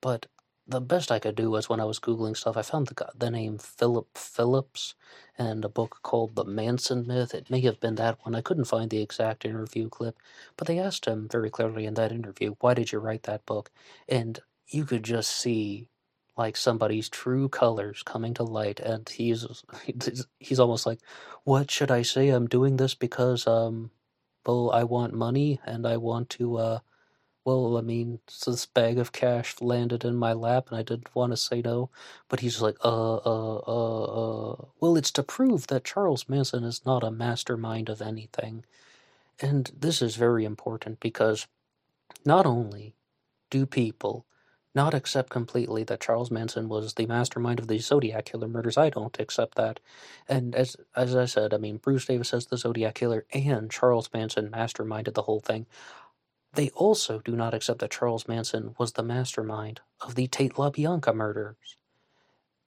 but 0.00 0.26
the 0.70 0.80
best 0.82 1.12
I 1.12 1.20
could 1.20 1.36
do 1.36 1.50
was 1.50 1.68
when 1.68 1.80
I 1.80 1.86
was 1.86 2.00
googling 2.00 2.36
stuff, 2.36 2.56
I 2.56 2.62
found 2.62 2.88
the 2.88 3.08
the 3.16 3.30
name 3.30 3.58
Philip 3.58 4.18
Phillips 4.18 4.96
and 5.38 5.64
a 5.64 5.70
book 5.70 6.00
called 6.04 6.36
The 6.36 6.44
Manson 6.46 7.06
Myth. 7.06 7.34
It 7.34 7.50
may 7.50 7.60
have 7.62 7.80
been 7.80 7.96
that 7.96 8.18
one. 8.24 8.36
I 8.36 8.42
couldn't 8.42 8.66
find 8.66 8.90
the 8.90 9.02
exact 9.02 9.44
interview 9.46 9.90
clip, 9.90 10.18
but 10.58 10.68
they 10.68 10.80
asked 10.80 11.06
him 11.06 11.28
very 11.30 11.50
clearly 11.50 11.86
in 11.86 11.94
that 11.96 12.12
interview, 12.12 12.56
"Why 12.60 12.74
did 12.74 12.92
you 12.92 13.00
write 13.00 13.24
that 13.24 13.46
book?" 13.46 13.72
And 14.08 14.40
you 14.68 14.86
could 14.86 15.04
just 15.04 15.32
see 15.32 15.88
like 16.38 16.56
somebody's 16.56 17.10
true 17.10 17.48
colors 17.50 18.02
coming 18.04 18.34
to 18.34 18.44
light 18.44 18.80
and 18.80 19.08
he's 19.08 19.46
he's 20.40 20.60
almost 20.60 20.86
like 20.86 21.00
what 21.44 21.70
should 21.70 21.90
i 21.92 22.02
say 22.02 22.30
i'm 22.30 22.48
doing 22.48 22.76
this 22.78 22.94
because 22.94 23.46
um 23.46 23.90
well 24.46 24.70
i 24.72 24.84
want 24.84 25.14
money 25.14 25.60
and 25.66 25.86
i 25.86 25.96
want 25.98 26.30
to 26.30 26.56
uh 26.58 26.78
well, 27.44 27.78
I 27.78 27.80
mean, 27.80 28.20
this 28.46 28.66
bag 28.66 28.98
of 28.98 29.12
cash 29.12 29.60
landed 29.60 30.04
in 30.04 30.16
my 30.16 30.32
lap 30.32 30.68
and 30.70 30.78
I 30.78 30.82
didn't 30.82 31.14
want 31.14 31.32
to 31.32 31.36
say 31.36 31.62
no. 31.62 31.90
But 32.28 32.40
he's 32.40 32.60
like, 32.60 32.76
uh, 32.84 33.16
uh, 33.16 33.62
uh, 33.66 34.04
uh. 34.52 34.64
Well, 34.80 34.96
it's 34.96 35.10
to 35.12 35.22
prove 35.22 35.66
that 35.68 35.84
Charles 35.84 36.28
Manson 36.28 36.64
is 36.64 36.84
not 36.84 37.02
a 37.04 37.10
mastermind 37.10 37.88
of 37.88 38.02
anything. 38.02 38.64
And 39.40 39.70
this 39.78 40.02
is 40.02 40.16
very 40.16 40.44
important 40.44 41.00
because 41.00 41.46
not 42.24 42.46
only 42.46 42.94
do 43.50 43.66
people 43.66 44.26
not 44.74 44.94
accept 44.94 45.30
completely 45.30 45.82
that 45.84 46.00
Charles 46.00 46.30
Manson 46.30 46.68
was 46.68 46.94
the 46.94 47.06
mastermind 47.06 47.58
of 47.58 47.66
the 47.66 47.78
Zodiac 47.78 48.26
killer 48.26 48.46
murders. 48.46 48.78
I 48.78 48.90
don't 48.90 49.18
accept 49.18 49.56
that. 49.56 49.80
And 50.28 50.54
as 50.54 50.76
as 50.94 51.16
I 51.16 51.24
said, 51.24 51.52
I 51.52 51.56
mean 51.56 51.78
Bruce 51.78 52.06
Davis 52.06 52.28
says 52.28 52.46
the 52.46 52.56
Zodiac 52.56 52.94
killer 52.94 53.26
and 53.32 53.70
Charles 53.70 54.08
Manson 54.14 54.50
masterminded 54.50 55.14
the 55.14 55.22
whole 55.22 55.40
thing. 55.40 55.66
They 56.52 56.70
also 56.70 57.20
do 57.20 57.36
not 57.36 57.54
accept 57.54 57.80
that 57.80 57.90
Charles 57.92 58.28
Manson 58.28 58.74
was 58.78 58.92
the 58.92 59.02
mastermind 59.02 59.80
of 60.00 60.14
the 60.14 60.28
Tate 60.28 60.54
LaBianca 60.54 61.14
murders. 61.14 61.76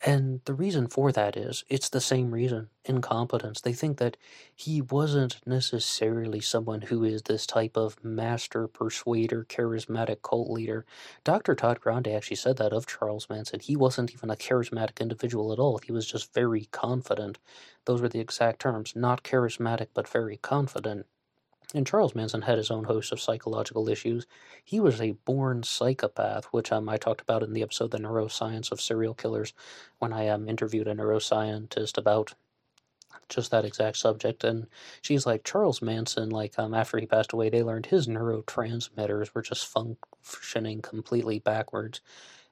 And 0.05 0.41
the 0.45 0.53
reason 0.53 0.87
for 0.87 1.11
that 1.13 1.35
is 1.37 1.63
it's 1.69 1.89
the 1.89 2.01
same 2.01 2.31
reason 2.31 2.69
incompetence. 2.85 3.61
They 3.61 3.73
think 3.73 3.97
that 3.97 4.17
he 4.55 4.81
wasn't 4.81 5.39
necessarily 5.47 6.41
someone 6.41 6.81
who 6.83 7.03
is 7.05 7.23
this 7.23 7.47
type 7.47 7.77
of 7.77 8.03
master 8.03 8.67
persuader, 8.67 9.45
charismatic 9.45 10.21
cult 10.21 10.51
leader. 10.51 10.85
Dr. 11.23 11.55
Todd 11.55 11.79
Grande 11.79 12.09
actually 12.09 12.35
said 12.37 12.57
that 12.57 12.73
of 12.73 12.85
Charles 12.85 13.29
Manson. 13.29 13.61
He 13.61 13.75
wasn't 13.77 14.13
even 14.13 14.29
a 14.29 14.35
charismatic 14.35 14.99
individual 14.99 15.53
at 15.53 15.59
all, 15.59 15.79
he 15.79 15.91
was 15.93 16.05
just 16.05 16.33
very 16.33 16.65
confident. 16.65 17.39
Those 17.85 18.01
were 18.01 18.09
the 18.09 18.19
exact 18.19 18.59
terms 18.59 18.93
not 18.95 19.23
charismatic, 19.23 19.87
but 19.93 20.07
very 20.07 20.37
confident. 20.37 21.07
And 21.73 21.87
Charles 21.87 22.13
Manson 22.13 22.43
had 22.43 22.59
his 22.59 22.69
own 22.69 22.83
host 22.83 23.11
of 23.11 23.19
psychological 23.19 23.89
issues. 23.89 24.27
He 24.63 24.79
was 24.79 25.01
a 25.01 25.11
born 25.11 25.63
psychopath, 25.63 26.45
which 26.45 26.71
um, 26.71 26.87
I 26.87 26.97
talked 26.97 27.21
about 27.21 27.41
in 27.41 27.53
the 27.53 27.63
episode 27.63 27.89
The 27.89 27.97
Neuroscience 27.97 28.71
of 28.71 28.79
Serial 28.79 29.15
Killers 29.15 29.53
when 29.97 30.13
I 30.13 30.27
um, 30.27 30.47
interviewed 30.47 30.87
a 30.87 30.93
neuroscientist 30.93 31.97
about 31.97 32.35
just 33.29 33.51
that 33.51 33.65
exact 33.65 33.97
subject. 33.97 34.43
And 34.43 34.67
she's 35.01 35.25
like, 35.25 35.43
Charles 35.43 35.81
Manson, 35.81 36.29
like, 36.29 36.59
um, 36.59 36.73
after 36.73 36.99
he 36.99 37.07
passed 37.07 37.33
away, 37.33 37.49
they 37.49 37.63
learned 37.63 37.87
his 37.87 38.07
neurotransmitters 38.07 39.33
were 39.33 39.41
just 39.41 39.65
functioning 39.67 40.81
completely 40.81 41.39
backwards. 41.39 42.01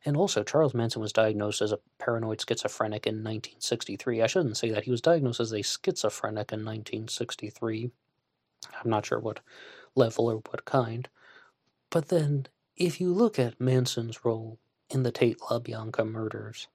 And 0.03 0.17
also, 0.17 0.43
Charles 0.43 0.73
Manson 0.73 1.01
was 1.01 1.13
diagnosed 1.13 1.61
as 1.61 1.71
a 1.71 1.79
paranoid 1.99 2.41
schizophrenic 2.41 3.05
in 3.05 3.15
1963. 3.17 4.23
I 4.23 4.27
shouldn't 4.27 4.57
say 4.57 4.71
that. 4.71 4.85
He 4.85 4.91
was 4.91 5.01
diagnosed 5.01 5.39
as 5.39 5.53
a 5.53 5.61
schizophrenic 5.61 6.51
in 6.51 6.65
1963. 6.65 7.91
I'm 8.83 8.89
not 8.89 9.05
sure 9.05 9.19
what 9.19 9.39
level 9.95 10.29
or 10.29 10.35
what 10.35 10.65
kind. 10.65 11.07
But 11.89 12.07
then, 12.07 12.47
if 12.75 13.01
you 13.01 13.13
look 13.13 13.37
at 13.37 13.59
Manson's 13.59 14.23
role 14.23 14.59
in 14.89 15.03
the 15.03 15.11
Tate 15.11 15.39
LaBianca 15.39 16.09
murders, 16.09 16.67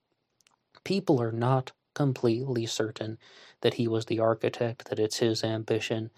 people 0.84 1.20
are 1.20 1.32
not 1.32 1.72
completely 1.94 2.66
certain 2.66 3.18
that 3.62 3.74
he 3.74 3.88
was 3.88 4.04
the 4.04 4.20
architect, 4.20 4.88
that 4.90 4.98
it's 4.98 5.18
his 5.18 5.42
ambition. 5.42 6.10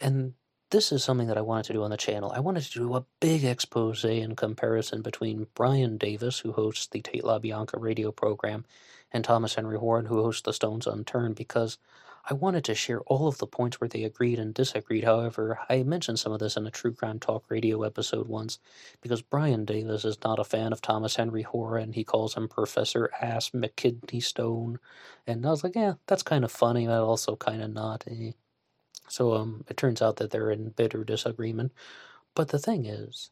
And 0.00 0.34
this 0.70 0.92
is 0.92 1.04
something 1.04 1.26
that 1.26 1.36
I 1.36 1.42
wanted 1.42 1.66
to 1.66 1.72
do 1.74 1.82
on 1.82 1.90
the 1.90 1.96
channel. 1.96 2.32
I 2.34 2.40
wanted 2.40 2.62
to 2.62 2.78
do 2.78 2.94
a 2.94 3.04
big 3.20 3.44
expose 3.44 4.04
and 4.04 4.36
comparison 4.36 5.02
between 5.02 5.48
Brian 5.54 5.98
Davis, 5.98 6.38
who 6.38 6.52
hosts 6.52 6.86
the 6.86 7.02
Tate 7.02 7.22
LaBianca 7.22 7.80
radio 7.80 8.12
program, 8.12 8.64
and 9.12 9.24
Thomas 9.24 9.56
Henry 9.56 9.76
Horan, 9.76 10.06
who 10.06 10.22
hosts 10.22 10.42
the 10.42 10.52
Stones 10.52 10.86
Unturned, 10.86 11.34
because 11.34 11.76
I 12.28 12.34
wanted 12.34 12.64
to 12.64 12.74
share 12.74 13.00
all 13.02 13.28
of 13.28 13.38
the 13.38 13.46
points 13.46 13.80
where 13.80 13.88
they 13.88 14.04
agreed 14.04 14.38
and 14.38 14.52
disagreed. 14.52 15.04
However, 15.04 15.58
I 15.68 15.82
mentioned 15.82 16.18
some 16.18 16.32
of 16.32 16.38
this 16.38 16.56
in 16.56 16.66
a 16.66 16.70
True 16.70 16.92
Crime 16.92 17.18
Talk 17.18 17.44
radio 17.48 17.82
episode 17.82 18.28
once, 18.28 18.58
because 19.00 19.22
Brian 19.22 19.64
Davis 19.64 20.04
is 20.04 20.18
not 20.22 20.38
a 20.38 20.44
fan 20.44 20.72
of 20.72 20.80
Thomas 20.80 21.16
Henry 21.16 21.42
Horan. 21.42 21.92
He 21.92 22.04
calls 22.04 22.34
him 22.34 22.48
Professor 22.48 23.10
Ass 23.20 23.50
McKidney 23.50 24.22
Stone. 24.22 24.78
And 25.26 25.46
I 25.46 25.50
was 25.50 25.64
like, 25.64 25.74
yeah, 25.74 25.94
that's 26.06 26.22
kind 26.22 26.44
of 26.44 26.52
funny, 26.52 26.86
but 26.86 27.02
also 27.02 27.36
kind 27.36 27.62
of 27.62 27.72
not. 27.72 28.04
Eh. 28.08 28.32
So 29.08 29.34
um, 29.34 29.64
it 29.68 29.76
turns 29.76 30.02
out 30.02 30.16
that 30.16 30.30
they're 30.30 30.50
in 30.50 30.70
bitter 30.70 31.04
disagreement. 31.04 31.72
But 32.34 32.48
the 32.48 32.58
thing 32.58 32.86
is 32.86 33.30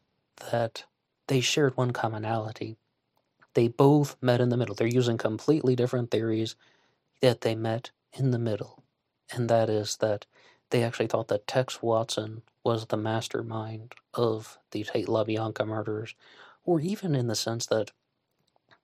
that 0.51 0.85
they 1.27 1.41
shared 1.41 1.77
one 1.77 1.91
commonality. 1.91 2.75
They 3.53 3.67
both 3.67 4.17
met 4.21 4.41
in 4.41 4.49
the 4.49 4.57
middle. 4.57 4.75
They're 4.75 4.87
using 4.87 5.17
completely 5.17 5.75
different 5.75 6.11
theories, 6.11 6.55
yet 7.21 7.41
they 7.41 7.55
met 7.55 7.91
in 8.13 8.31
the 8.31 8.39
middle, 8.39 8.83
and 9.33 9.49
that 9.49 9.69
is 9.69 9.97
that 9.97 10.25
they 10.69 10.83
actually 10.83 11.07
thought 11.07 11.27
that 11.29 11.47
Tex 11.47 11.81
Watson 11.81 12.43
was 12.63 12.85
the 12.85 12.97
mastermind 12.97 13.95
of 14.13 14.57
the 14.71 14.83
Tate 14.83 15.07
LaBianca 15.07 15.65
murders, 15.65 16.15
or 16.63 16.79
even 16.79 17.15
in 17.15 17.27
the 17.27 17.35
sense 17.35 17.65
that 17.67 17.91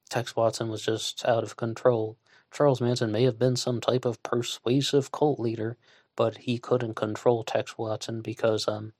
Tex 0.09 0.35
Watson 0.35 0.69
was 0.69 0.83
just 0.83 1.25
out 1.25 1.43
of 1.43 1.57
control. 1.57 2.17
Charles 2.51 2.81
Manson 2.81 3.11
may 3.11 3.23
have 3.23 3.37
been 3.37 3.55
some 3.55 3.81
type 3.81 4.05
of 4.05 4.21
persuasive 4.23 5.11
cult 5.11 5.39
leader, 5.39 5.77
but 6.15 6.37
he 6.37 6.57
couldn't 6.57 6.95
control 6.95 7.43
Tex 7.43 7.77
Watson 7.77 8.21
because 8.21 8.67
um, 8.67 8.93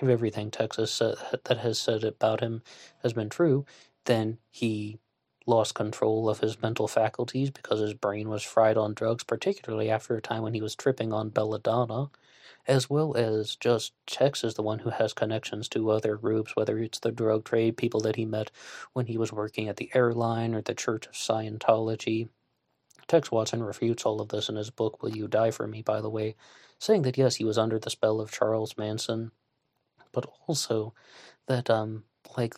if 0.00 0.08
everything 0.08 0.50
Texas 0.50 0.98
that 0.98 1.58
has 1.58 1.78
said 1.78 2.04
about 2.04 2.40
him 2.40 2.62
has 3.02 3.12
been 3.12 3.28
true, 3.28 3.66
then 4.04 4.38
he 4.50 4.98
lost 5.48 5.74
control 5.74 6.28
of 6.28 6.40
his 6.40 6.60
mental 6.60 6.86
faculties 6.86 7.50
because 7.50 7.80
his 7.80 7.94
brain 7.94 8.28
was 8.28 8.42
fried 8.42 8.76
on 8.76 8.94
drugs, 8.94 9.24
particularly 9.24 9.90
after 9.90 10.16
a 10.16 10.22
time 10.22 10.42
when 10.42 10.54
he 10.54 10.60
was 10.60 10.76
tripping 10.76 11.12
on 11.12 11.30
belladonna, 11.30 12.10
as 12.66 12.90
well 12.90 13.16
as 13.16 13.56
just 13.56 13.94
Tex 14.06 14.44
is 14.44 14.54
the 14.54 14.62
one 14.62 14.80
who 14.80 14.90
has 14.90 15.14
connections 15.14 15.68
to 15.70 15.90
other 15.90 16.16
groups, 16.16 16.54
whether 16.54 16.78
it's 16.78 16.98
the 17.00 17.10
drug 17.10 17.44
trade, 17.44 17.78
people 17.78 18.00
that 18.00 18.16
he 18.16 18.26
met 18.26 18.50
when 18.92 19.06
he 19.06 19.16
was 19.16 19.32
working 19.32 19.68
at 19.68 19.78
the 19.78 19.90
airline 19.94 20.54
or 20.54 20.60
the 20.60 20.74
Church 20.74 21.06
of 21.06 21.14
Scientology. 21.14 22.28
Tex 23.06 23.32
Watson 23.32 23.62
refutes 23.62 24.04
all 24.04 24.20
of 24.20 24.28
this 24.28 24.50
in 24.50 24.56
his 24.56 24.68
book, 24.68 25.02
Will 25.02 25.16
You 25.16 25.28
Die 25.28 25.50
for 25.50 25.66
Me, 25.66 25.80
by 25.80 26.02
the 26.02 26.10
way, 26.10 26.36
saying 26.78 27.02
that 27.02 27.16
yes, 27.16 27.36
he 27.36 27.44
was 27.44 27.56
under 27.56 27.78
the 27.78 27.88
spell 27.88 28.20
of 28.20 28.30
Charles 28.30 28.76
Manson, 28.76 29.32
but 30.12 30.26
also 30.46 30.92
that, 31.46 31.70
um, 31.70 32.04
like, 32.36 32.54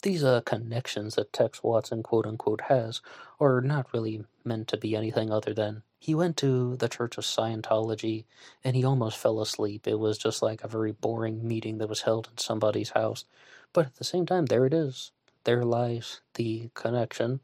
these 0.00 0.24
uh, 0.24 0.40
connections 0.42 1.14
that 1.14 1.32
Tex 1.32 1.62
Watson 1.62 2.02
quote 2.02 2.26
unquote 2.26 2.62
has 2.62 3.00
are 3.38 3.60
not 3.60 3.92
really 3.92 4.24
meant 4.44 4.68
to 4.68 4.76
be 4.76 4.96
anything 4.96 5.30
other 5.30 5.54
than 5.54 5.82
he 5.98 6.14
went 6.14 6.38
to 6.38 6.76
the 6.76 6.88
Church 6.88 7.18
of 7.18 7.24
Scientology 7.24 8.24
and 8.64 8.74
he 8.74 8.84
almost 8.84 9.18
fell 9.18 9.40
asleep. 9.40 9.86
It 9.86 9.98
was 9.98 10.16
just 10.16 10.40
like 10.40 10.64
a 10.64 10.68
very 10.68 10.92
boring 10.92 11.46
meeting 11.46 11.76
that 11.78 11.90
was 11.90 12.02
held 12.02 12.28
in 12.30 12.38
somebody's 12.38 12.90
house. 12.90 13.26
But 13.74 13.86
at 13.86 13.96
the 13.96 14.04
same 14.04 14.24
time, 14.24 14.46
there 14.46 14.64
it 14.64 14.72
is. 14.72 15.12
There 15.44 15.64
lies 15.64 16.22
the 16.34 16.70
connection. 16.74 17.40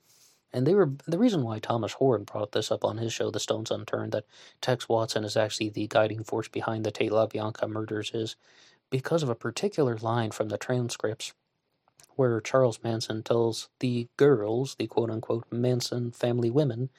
And 0.53 0.67
they 0.67 0.75
were 0.75 0.93
the 1.07 1.19
reason 1.19 1.43
why 1.43 1.59
Thomas 1.59 1.93
Horan 1.93 2.25
brought 2.25 2.53
this 2.53 2.71
up 2.71 2.83
on 2.83 2.97
his 2.97 3.13
show, 3.13 3.31
The 3.31 3.41
Stones 3.41 3.71
Unturned, 3.71 4.13
that 4.13 4.25
Tex 4.63 4.89
Watson 4.89 5.25
is 5.25 5.37
actually 5.37 5.69
the 5.69 5.87
guiding 5.87 6.25
force 6.25 6.49
behind 6.49 6.85
the 6.85 6.91
Tate 6.91 7.11
LaBianca 7.11 7.69
murders, 7.69 8.11
is 8.15 8.37
because 8.89 9.23
of 9.23 9.29
a 9.29 9.35
particular 9.35 9.99
line 9.99 10.31
from 10.31 10.49
the 10.49 10.57
transcripts 10.57 11.35
where 12.17 12.41
Charles 12.41 12.81
Manson 12.83 13.23
tells 13.23 13.69
the 13.79 14.09
girls, 14.17 14.75
the 14.75 14.87
quote 14.87 15.11
unquote 15.11 15.45
Manson 15.51 16.11
family 16.11 16.51
women, 16.51 16.91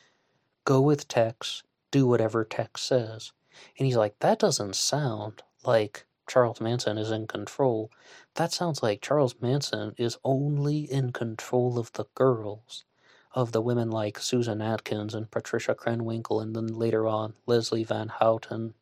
go 0.63 0.81
with 0.81 1.07
Tex, 1.07 1.63
do 1.91 2.07
whatever 2.07 2.45
Tex 2.45 2.81
says. 2.81 3.31
And 3.77 3.85
he's 3.85 3.97
like, 3.97 4.19
that 4.19 4.39
doesn't 4.39 4.75
sound 4.75 5.43
like 5.65 6.05
Charles 6.27 6.61
Manson 6.61 6.97
is 6.97 7.09
in 7.09 7.25
control. 7.25 7.89
That 8.35 8.51
sounds 8.51 8.83
like 8.83 9.01
Charles 9.01 9.35
Manson 9.41 9.93
is 9.97 10.17
only 10.23 10.79
in 10.81 11.11
control 11.11 11.79
of 11.79 11.91
the 11.93 12.05
girls, 12.15 12.85
of 13.31 13.51
the 13.51 13.61
women 13.61 13.89
like 13.89 14.19
Susan 14.19 14.61
Atkins 14.61 15.15
and 15.15 15.31
Patricia 15.31 15.73
Krenwinkel, 15.73 16.41
and 16.41 16.55
then 16.55 16.67
later 16.67 17.07
on 17.07 17.33
Leslie 17.45 17.83
Van 17.85 18.09
Houten, 18.09 18.73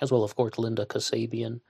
as 0.00 0.10
well, 0.10 0.24
of 0.24 0.34
course, 0.34 0.58
Linda 0.58 0.86
Kasabian. 0.86 1.60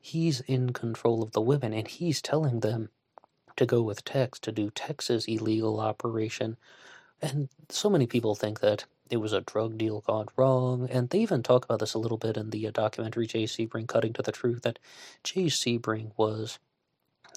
He's 0.00 0.40
in 0.42 0.72
control 0.72 1.22
of 1.22 1.32
the 1.32 1.40
women, 1.40 1.72
and 1.74 1.88
he's 1.88 2.22
telling 2.22 2.60
them 2.60 2.88
to 3.60 3.66
go 3.66 3.82
with 3.82 4.04
Tex 4.04 4.40
to 4.40 4.52
do 4.52 4.70
Tex's 4.70 5.26
illegal 5.26 5.80
operation. 5.80 6.56
And 7.22 7.48
so 7.68 7.90
many 7.90 8.06
people 8.06 8.34
think 8.34 8.60
that 8.60 8.86
it 9.10 9.18
was 9.18 9.32
a 9.32 9.42
drug 9.42 9.78
deal 9.78 10.02
gone 10.02 10.28
wrong, 10.36 10.88
and 10.90 11.10
they 11.10 11.20
even 11.20 11.42
talk 11.42 11.64
about 11.64 11.80
this 11.80 11.94
a 11.94 11.98
little 11.98 12.18
bit 12.18 12.36
in 12.36 12.50
the 12.50 12.66
uh, 12.66 12.72
documentary 12.72 13.26
Jay 13.26 13.44
Sebring 13.44 13.88
Cutting 13.88 14.12
to 14.14 14.22
the 14.22 14.32
Truth 14.32 14.62
that 14.62 14.78
Jay 15.24 15.46
Sebring 15.46 16.12
was 16.16 16.58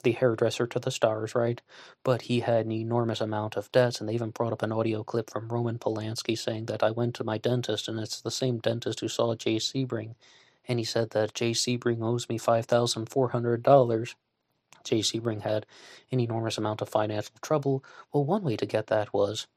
the 0.04 0.14
hairdresser 0.14 0.68
to 0.68 0.80
the 0.80 0.92
stars, 0.92 1.36
right? 1.36 1.62
But 2.04 2.24
he 2.24 2.42
had 2.42 2.66
an 2.66 2.72
enormous 2.72 3.22
amount 3.22 3.58
of 3.58 3.72
debts, 3.72 4.00
and 4.00 4.10
they 4.10 4.14
even 4.14 4.32
brought 4.32 4.54
up 4.54 4.64
an 4.64 4.72
audio 4.72 5.04
clip 5.04 5.30
from 5.30 5.50
Roman 5.50 5.80
Polanski 5.80 6.38
saying 6.38 6.66
that 6.68 6.84
I 6.84 6.92
went 6.92 7.16
to 7.16 7.24
my 7.24 7.38
dentist, 7.38 7.88
and 7.88 8.00
it's 8.00 8.22
the 8.22 8.32
same 8.32 8.60
dentist 8.60 9.02
who 9.02 9.10
saw 9.10 9.36
Jay 9.36 9.58
Sebring, 9.58 10.16
and 10.68 10.80
he 10.80 10.86
said 10.86 11.12
that 11.12 11.34
Jay 11.34 11.52
Sebring 11.52 12.04
owes 12.04 12.30
me 12.30 12.40
$5,400. 12.40 14.16
Jay 14.84 15.00
Sebring 15.00 15.42
had 15.42 15.66
an 16.12 16.20
enormous 16.20 16.58
amount 16.58 16.82
of 16.82 16.90
financial 16.90 17.36
trouble. 17.42 17.84
Well, 18.12 18.26
one 18.26 18.44
way 18.44 18.56
to 18.58 18.66
get 18.66 18.88
that 18.88 19.14
was, 19.14 19.48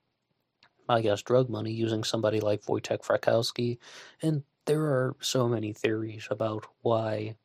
I 0.89 1.01
guess, 1.01 1.23
drug 1.23 1.49
money 1.49 1.73
using 1.73 2.05
somebody 2.05 2.41
like 2.41 2.63
Wojtek 2.67 3.05
Frykowski. 3.05 3.79
And 4.23 4.45
there 4.67 4.83
are 4.83 5.17
so 5.21 5.49
many 5.49 5.73
theories 5.73 6.29
about 6.31 6.67
why 6.83 7.37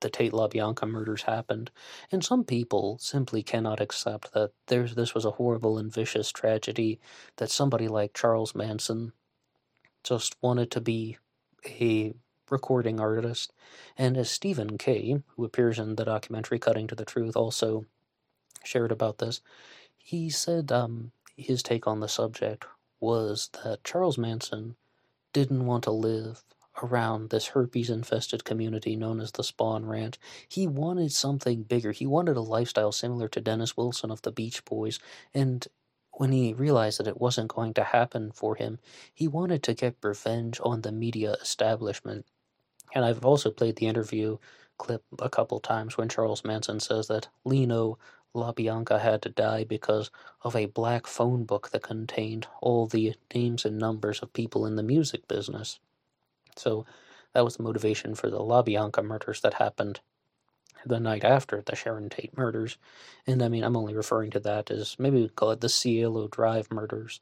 the 0.00 0.10
Tate 0.10 0.32
LaBianca 0.32 0.88
murders 0.88 1.22
happened, 1.22 1.70
and 2.12 2.22
some 2.24 2.44
people 2.44 2.98
simply 2.98 3.42
cannot 3.42 3.80
accept 3.80 4.32
that 4.34 4.52
there's 4.66 4.94
this 4.94 5.14
was 5.14 5.24
a 5.24 5.32
horrible 5.32 5.78
and 5.78 5.92
vicious 5.92 6.30
tragedy 6.30 7.00
that 7.36 7.50
somebody 7.50 7.88
like 7.88 8.12
Charles 8.12 8.54
Manson 8.54 9.12
just 10.04 10.36
wanted 10.42 10.70
to 10.72 10.80
be 10.80 11.16
a 11.64 12.12
recording 12.50 13.00
artist. 13.00 13.52
And 13.96 14.16
as 14.16 14.30
Stephen 14.30 14.78
Kay, 14.78 15.22
who 15.36 15.44
appears 15.44 15.78
in 15.78 15.96
the 15.96 16.04
documentary 16.04 16.58
Cutting 16.58 16.86
to 16.88 16.94
the 16.94 17.04
Truth, 17.04 17.36
also 17.36 17.86
shared 18.64 18.92
about 18.92 19.18
this, 19.18 19.40
he 19.96 20.30
said 20.30 20.70
um, 20.70 21.12
his 21.36 21.62
take 21.62 21.86
on 21.86 22.00
the 22.00 22.08
subject 22.08 22.66
was 23.00 23.50
that 23.64 23.84
Charles 23.84 24.18
Manson 24.18 24.76
didn't 25.32 25.66
want 25.66 25.84
to 25.84 25.90
live 25.90 26.44
around 26.82 27.30
this 27.30 27.48
herpes 27.48 27.90
infested 27.90 28.44
community 28.44 28.96
known 28.96 29.20
as 29.20 29.32
the 29.32 29.42
Spahn 29.42 29.86
Ranch. 29.86 30.16
He 30.48 30.66
wanted 30.66 31.12
something 31.12 31.62
bigger. 31.62 31.92
He 31.92 32.06
wanted 32.06 32.36
a 32.36 32.42
lifestyle 32.42 32.92
similar 32.92 33.28
to 33.28 33.40
Dennis 33.40 33.76
Wilson 33.76 34.10
of 34.10 34.22
the 34.22 34.32
Beach 34.32 34.64
Boys. 34.64 34.98
And 35.34 35.66
when 36.12 36.32
he 36.32 36.54
realized 36.54 36.98
that 36.98 37.06
it 37.06 37.20
wasn't 37.20 37.54
going 37.54 37.74
to 37.74 37.84
happen 37.84 38.30
for 38.32 38.56
him, 38.56 38.78
he 39.12 39.28
wanted 39.28 39.62
to 39.64 39.74
get 39.74 39.96
revenge 40.02 40.60
on 40.62 40.82
the 40.82 40.92
media 40.92 41.32
establishment. 41.34 42.26
And 42.96 43.04
I've 43.04 43.26
also 43.26 43.50
played 43.50 43.76
the 43.76 43.88
interview 43.88 44.38
clip 44.78 45.04
a 45.18 45.28
couple 45.28 45.60
times 45.60 45.98
when 45.98 46.08
Charles 46.08 46.46
Manson 46.46 46.80
says 46.80 47.08
that 47.08 47.28
Leno 47.44 47.98
LaBianca 48.34 48.98
had 48.98 49.20
to 49.20 49.28
die 49.28 49.64
because 49.64 50.10
of 50.40 50.56
a 50.56 50.64
black 50.64 51.06
phone 51.06 51.44
book 51.44 51.68
that 51.72 51.82
contained 51.82 52.46
all 52.62 52.86
the 52.86 53.14
names 53.34 53.66
and 53.66 53.76
numbers 53.76 54.20
of 54.20 54.32
people 54.32 54.64
in 54.64 54.76
the 54.76 54.82
music 54.82 55.28
business. 55.28 55.78
So 56.56 56.86
that 57.34 57.44
was 57.44 57.58
the 57.58 57.64
motivation 57.64 58.14
for 58.14 58.30
the 58.30 58.38
LaBianca 58.38 59.04
murders 59.04 59.42
that 59.42 59.52
happened 59.52 60.00
the 60.86 60.98
night 60.98 61.22
after 61.22 61.60
the 61.60 61.76
Sharon 61.76 62.08
Tate 62.08 62.34
murders. 62.34 62.78
And 63.26 63.42
I 63.42 63.48
mean, 63.48 63.62
I'm 63.62 63.76
only 63.76 63.92
referring 63.94 64.30
to 64.30 64.40
that 64.40 64.70
as 64.70 64.98
maybe 64.98 65.20
we 65.20 65.28
call 65.28 65.50
it 65.50 65.60
the 65.60 65.68
Cielo 65.68 66.28
Drive 66.28 66.72
murders. 66.72 67.20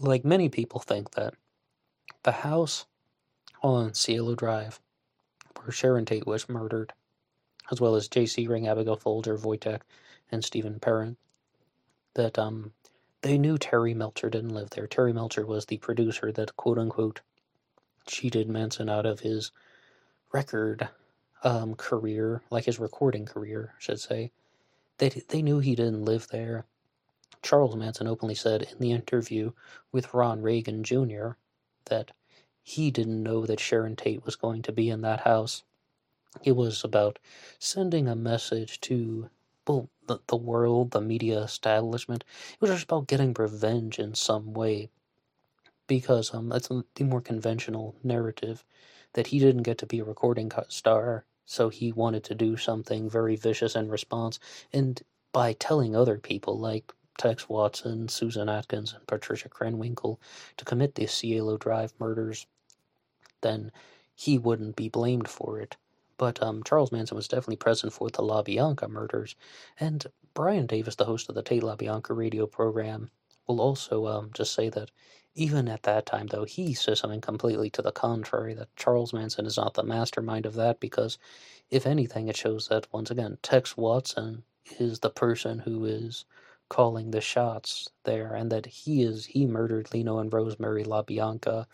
Like 0.00 0.24
many 0.24 0.48
people 0.48 0.80
think 0.80 1.10
that 1.10 1.34
the 2.22 2.32
house 2.32 2.86
on 3.62 3.92
Cielo 3.92 4.34
Drive 4.34 4.80
where 5.58 5.72
Sharon 5.72 6.04
Tate 6.04 6.26
was 6.26 6.48
murdered, 6.48 6.92
as 7.70 7.80
well 7.80 7.94
as 7.94 8.08
Jay 8.08 8.24
Sebring, 8.24 8.66
Abigail 8.66 8.96
Folger, 8.96 9.36
Wojtek, 9.36 9.82
and 10.30 10.44
Stephen 10.44 10.80
Parent, 10.80 11.18
that 12.14 12.38
um, 12.38 12.72
they 13.22 13.38
knew 13.38 13.58
Terry 13.58 13.94
Melcher 13.94 14.30
didn't 14.30 14.54
live 14.54 14.70
there. 14.70 14.86
Terry 14.86 15.12
Melcher 15.12 15.46
was 15.46 15.66
the 15.66 15.78
producer 15.78 16.32
that 16.32 16.56
quote 16.56 16.78
unquote 16.78 17.20
cheated 18.06 18.48
Manson 18.48 18.88
out 18.88 19.06
of 19.06 19.20
his 19.20 19.50
record 20.32 20.88
um, 21.42 21.74
career, 21.74 22.42
like 22.50 22.64
his 22.64 22.78
recording 22.78 23.26
career, 23.26 23.74
I 23.76 23.80
should 23.80 24.00
say. 24.00 24.30
They, 24.98 25.08
they 25.08 25.42
knew 25.42 25.58
he 25.58 25.74
didn't 25.74 26.04
live 26.04 26.28
there. 26.28 26.64
Charles 27.42 27.76
Manson 27.76 28.06
openly 28.06 28.34
said 28.34 28.62
in 28.62 28.78
the 28.78 28.92
interview 28.92 29.52
with 29.92 30.14
Ron 30.14 30.42
Reagan 30.42 30.82
Jr. 30.82 31.30
that 31.86 32.12
he 32.68 32.90
didn't 32.90 33.22
know 33.22 33.46
that 33.46 33.60
Sharon 33.60 33.94
Tate 33.94 34.24
was 34.24 34.34
going 34.34 34.60
to 34.62 34.72
be 34.72 34.90
in 34.90 35.02
that 35.02 35.20
house. 35.20 35.62
It 36.42 36.56
was 36.56 36.82
about 36.82 37.20
sending 37.60 38.08
a 38.08 38.16
message 38.16 38.80
to 38.80 39.30
well, 39.68 39.88
the, 40.08 40.18
the 40.26 40.36
world, 40.36 40.90
the 40.90 41.00
media 41.00 41.38
establishment. 41.38 42.24
It 42.50 42.60
was 42.60 42.72
just 42.72 42.82
about 42.82 43.06
getting 43.06 43.32
revenge 43.38 44.00
in 44.00 44.16
some 44.16 44.52
way. 44.52 44.90
Because 45.86 46.34
um, 46.34 46.48
that's 46.48 46.66
the 46.68 47.04
more 47.04 47.20
conventional 47.20 47.94
narrative 48.02 48.64
that 49.12 49.28
he 49.28 49.38
didn't 49.38 49.62
get 49.62 49.78
to 49.78 49.86
be 49.86 50.00
a 50.00 50.04
recording 50.04 50.50
star, 50.66 51.24
so 51.44 51.68
he 51.68 51.92
wanted 51.92 52.24
to 52.24 52.34
do 52.34 52.56
something 52.56 53.08
very 53.08 53.36
vicious 53.36 53.76
in 53.76 53.88
response. 53.88 54.40
And 54.72 55.00
by 55.32 55.52
telling 55.52 55.94
other 55.94 56.18
people, 56.18 56.58
like 56.58 56.92
Tex 57.16 57.48
Watson, 57.48 58.08
Susan 58.08 58.48
Atkins, 58.48 58.92
and 58.92 59.06
Patricia 59.06 59.48
Krenwinkel, 59.48 60.18
to 60.56 60.64
commit 60.64 60.96
the 60.96 61.06
Cielo 61.06 61.56
Drive 61.56 61.94
murders, 62.00 62.44
then 63.46 63.72
he 64.16 64.38
wouldn't 64.38 64.76
be 64.76 64.90
blamed 64.90 65.28
for 65.28 65.60
it. 65.60 65.76
But 66.18 66.42
um, 66.42 66.64
Charles 66.64 66.92
Manson 66.92 67.16
was 67.16 67.28
definitely 67.28 67.56
present 67.58 67.94
for 67.94 68.10
the 68.10 68.24
LaBianca 68.24 68.90
murders, 68.90 69.36
and 69.80 70.06
Brian 70.34 70.66
Davis, 70.66 70.96
the 70.96 71.06
host 71.06 71.30
of 71.30 71.36
the 71.36 71.42
Tate 71.44 71.64
LaBianca 71.64 72.16
radio 72.16 72.46
program, 72.48 73.10
will 73.48 73.62
also 73.62 74.08
um, 74.08 74.30
just 74.34 74.54
say 74.54 74.70
that 74.70 74.92
even 75.36 75.68
at 75.68 75.84
that 75.84 76.06
time, 76.06 76.28
though, 76.28 76.44
he 76.44 76.74
says 76.74 77.00
something 77.00 77.22
completely 77.22 77.70
to 77.72 77.82
the 77.82 77.92
contrary 77.92 78.54
that 78.54 78.76
Charles 78.76 79.14
Manson 79.14 79.46
is 79.46 79.58
not 79.58 79.74
the 79.74 79.84
mastermind 79.84 80.46
of 80.46 80.54
that 80.56 80.80
because, 80.80 81.18
if 81.70 81.86
anything, 81.86 82.28
it 82.28 82.36
shows 82.36 82.68
that, 82.68 82.88
once 82.92 83.10
again, 83.10 83.38
Tex 83.42 83.76
Watson 83.76 84.44
is 84.80 85.00
the 85.00 85.10
person 85.10 85.60
who 85.60 85.86
is 85.86 86.26
calling 86.70 87.12
the 87.12 87.22
shots 87.22 87.90
there 88.04 88.34
and 88.34 88.52
that 88.52 88.66
he 88.66 89.02
is 89.02 89.26
he 89.26 89.46
murdered 89.46 89.94
Leno 89.94 90.18
and 90.20 90.32
Rosemary 90.34 90.84
LaBianca 90.84 91.66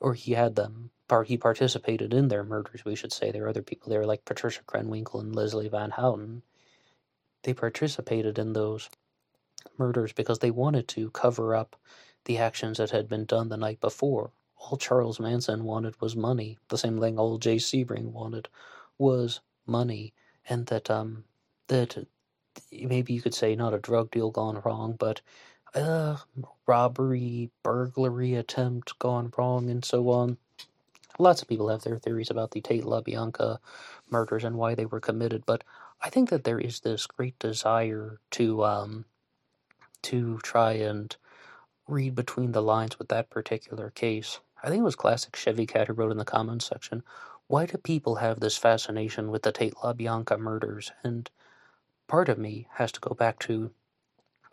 or 0.00 0.14
he 0.14 0.32
had 0.34 0.56
them 0.56 0.90
part 1.10 1.26
he 1.26 1.36
participated 1.36 2.14
in 2.14 2.28
their 2.28 2.44
murders, 2.44 2.84
we 2.84 2.94
should 2.94 3.12
say. 3.12 3.32
There 3.32 3.44
are 3.44 3.48
other 3.48 3.62
people 3.62 3.90
there 3.90 4.06
like 4.06 4.24
Patricia 4.24 4.62
Krenwinkel 4.62 5.20
and 5.20 5.34
Leslie 5.34 5.68
Van 5.68 5.90
Houten. 5.90 6.42
They 7.42 7.52
participated 7.52 8.38
in 8.38 8.52
those 8.52 8.88
murders 9.76 10.12
because 10.12 10.38
they 10.38 10.52
wanted 10.52 10.86
to 10.88 11.10
cover 11.10 11.56
up 11.56 11.74
the 12.26 12.38
actions 12.38 12.78
that 12.78 12.90
had 12.90 13.08
been 13.08 13.24
done 13.24 13.48
the 13.48 13.56
night 13.56 13.80
before. 13.80 14.30
All 14.56 14.76
Charles 14.76 15.18
Manson 15.18 15.64
wanted 15.64 16.00
was 16.00 16.14
money. 16.14 16.58
The 16.68 16.78
same 16.78 17.00
thing 17.00 17.18
old 17.18 17.42
Jay 17.42 17.56
Sebring 17.56 18.12
wanted 18.12 18.48
was 18.96 19.40
money, 19.66 20.14
and 20.48 20.66
that 20.66 20.90
um 20.90 21.24
that 21.66 22.06
maybe 22.70 23.14
you 23.14 23.20
could 23.20 23.34
say 23.34 23.56
not 23.56 23.74
a 23.74 23.78
drug 23.78 24.12
deal 24.12 24.30
gone 24.30 24.62
wrong, 24.64 24.94
but 24.96 25.22
uh, 25.74 26.16
robbery, 26.66 27.50
burglary 27.64 28.34
attempt 28.34 28.98
gone 29.00 29.32
wrong, 29.36 29.70
and 29.70 29.84
so 29.84 30.08
on. 30.10 30.36
Lots 31.20 31.42
of 31.42 31.48
people 31.48 31.68
have 31.68 31.82
their 31.82 31.98
theories 31.98 32.30
about 32.30 32.52
the 32.52 32.62
Tate 32.62 32.84
LaBianca 32.84 33.58
murders 34.08 34.42
and 34.42 34.56
why 34.56 34.74
they 34.74 34.86
were 34.86 35.00
committed, 35.00 35.44
but 35.44 35.62
I 36.00 36.08
think 36.08 36.30
that 36.30 36.44
there 36.44 36.58
is 36.58 36.80
this 36.80 37.06
great 37.06 37.38
desire 37.38 38.20
to 38.30 38.64
um, 38.64 39.04
to 40.00 40.38
try 40.38 40.72
and 40.72 41.14
read 41.86 42.14
between 42.14 42.52
the 42.52 42.62
lines 42.62 42.98
with 42.98 43.08
that 43.08 43.28
particular 43.28 43.90
case. 43.90 44.40
I 44.62 44.70
think 44.70 44.80
it 44.80 44.84
was 44.84 44.96
classic 44.96 45.36
Chevy 45.36 45.66
Cat 45.66 45.88
who 45.88 45.92
wrote 45.92 46.10
in 46.10 46.16
the 46.16 46.24
comments 46.24 46.64
section, 46.64 47.02
why 47.48 47.66
do 47.66 47.76
people 47.76 48.14
have 48.14 48.40
this 48.40 48.56
fascination 48.56 49.30
with 49.30 49.42
the 49.42 49.52
Tate 49.52 49.74
LaBianca 49.74 50.38
murders? 50.38 50.90
And 51.04 51.30
part 52.08 52.30
of 52.30 52.38
me 52.38 52.66
has 52.76 52.92
to 52.92 53.00
go 53.00 53.14
back 53.14 53.38
to 53.40 53.72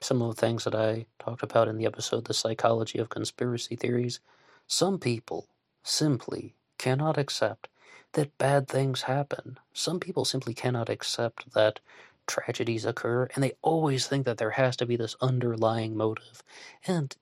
some 0.01 0.21
of 0.21 0.35
the 0.35 0.41
things 0.41 0.65
that 0.65 0.75
I 0.75 1.05
talked 1.17 1.43
about 1.43 1.69
in 1.69 1.77
the 1.77 1.85
episode, 1.85 2.25
The 2.25 2.33
Psychology 2.33 2.99
of 2.99 3.07
Conspiracy 3.07 3.77
Theories. 3.77 4.19
Some 4.67 4.99
people 4.99 5.47
simply 5.81 6.55
cannot 6.77 7.17
accept 7.17 7.67
that 8.13 8.37
bad 8.37 8.67
things 8.67 9.03
happen. 9.03 9.59
Some 9.73 9.99
people 9.99 10.25
simply 10.25 10.53
cannot 10.53 10.89
accept 10.89 11.53
that 11.53 11.79
tragedies 12.27 12.85
occur, 12.85 13.27
and 13.33 13.43
they 13.43 13.53
always 13.61 14.07
think 14.07 14.25
that 14.25 14.37
there 14.37 14.51
has 14.51 14.75
to 14.77 14.85
be 14.85 14.95
this 14.95 15.15
underlying 15.21 15.95
motive. 15.95 16.43
And 16.85 17.15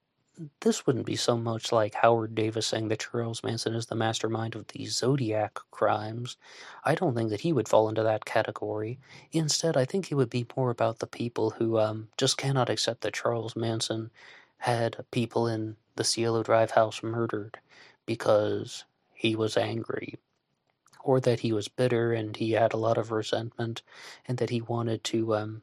this 0.59 0.85
wouldn't 0.85 1.05
be 1.05 1.15
so 1.15 1.37
much 1.37 1.71
like 1.71 1.93
Howard 1.95 2.35
Davis 2.35 2.67
saying 2.67 2.89
that 2.89 2.99
Charles 2.99 3.43
Manson 3.43 3.73
is 3.73 3.85
the 3.85 3.95
mastermind 3.95 4.55
of 4.55 4.67
the 4.67 4.85
Zodiac 4.85 5.59
crimes. 5.71 6.35
I 6.83 6.95
don't 6.95 7.15
think 7.15 7.29
that 7.29 7.41
he 7.41 7.53
would 7.53 7.69
fall 7.69 7.87
into 7.87 8.03
that 8.03 8.25
category. 8.25 8.99
Instead, 9.31 9.77
I 9.77 9.85
think 9.85 10.11
it 10.11 10.15
would 10.15 10.29
be 10.29 10.45
more 10.57 10.71
about 10.71 10.99
the 10.99 11.07
people 11.07 11.51
who 11.51 11.79
um, 11.79 12.09
just 12.17 12.37
cannot 12.37 12.69
accept 12.69 13.01
that 13.01 13.13
Charles 13.13 13.55
Manson 13.55 14.11
had 14.57 15.05
people 15.11 15.47
in 15.47 15.77
the 15.95 16.03
Cielo 16.03 16.43
Drive 16.43 16.71
house 16.71 17.01
murdered 17.01 17.59
because 18.05 18.83
he 19.15 19.35
was 19.35 19.57
angry 19.57 20.19
or 21.03 21.19
that 21.19 21.39
he 21.41 21.53
was 21.53 21.67
bitter 21.67 22.13
and 22.13 22.35
he 22.35 22.51
had 22.51 22.73
a 22.73 22.77
lot 22.77 22.97
of 22.97 23.11
resentment 23.11 23.81
and 24.27 24.37
that 24.39 24.49
he 24.49 24.61
wanted 24.61 25.03
to 25.03 25.35
um, 25.35 25.61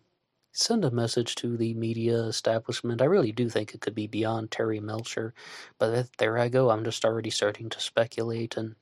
send 0.53 0.85
a 0.85 0.91
message 0.91 1.35
to 1.35 1.57
the 1.57 1.75
media 1.75 2.17
establishment. 2.23 3.03
I 3.03 3.07
really 3.07 3.33
do 3.33 3.49
think 3.49 3.75
it 3.75 3.81
could 3.81 3.95
be 3.95 4.07
beyond 4.07 4.51
Terry 4.51 4.81
Melcher, 4.81 5.35
but 5.79 6.09
there 6.19 6.39
I 6.39 6.49
go. 6.49 6.71
I'm 6.71 6.85
just 6.85 7.05
already 7.05 7.31
starting 7.31 7.69
to 7.71 7.81
speculate. 7.81 8.57
And 8.57 8.77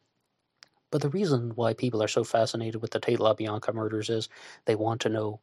but 0.90 1.00
the 1.00 1.08
reason 1.08 1.52
why 1.54 1.72
people 1.72 2.02
are 2.02 2.08
so 2.08 2.24
fascinated 2.24 2.82
with 2.82 2.90
the 2.90 3.00
Tate 3.00 3.20
LaBianca 3.20 3.72
murders 3.72 4.10
is 4.10 4.28
they 4.64 4.74
want 4.74 5.00
to 5.02 5.08
know 5.08 5.40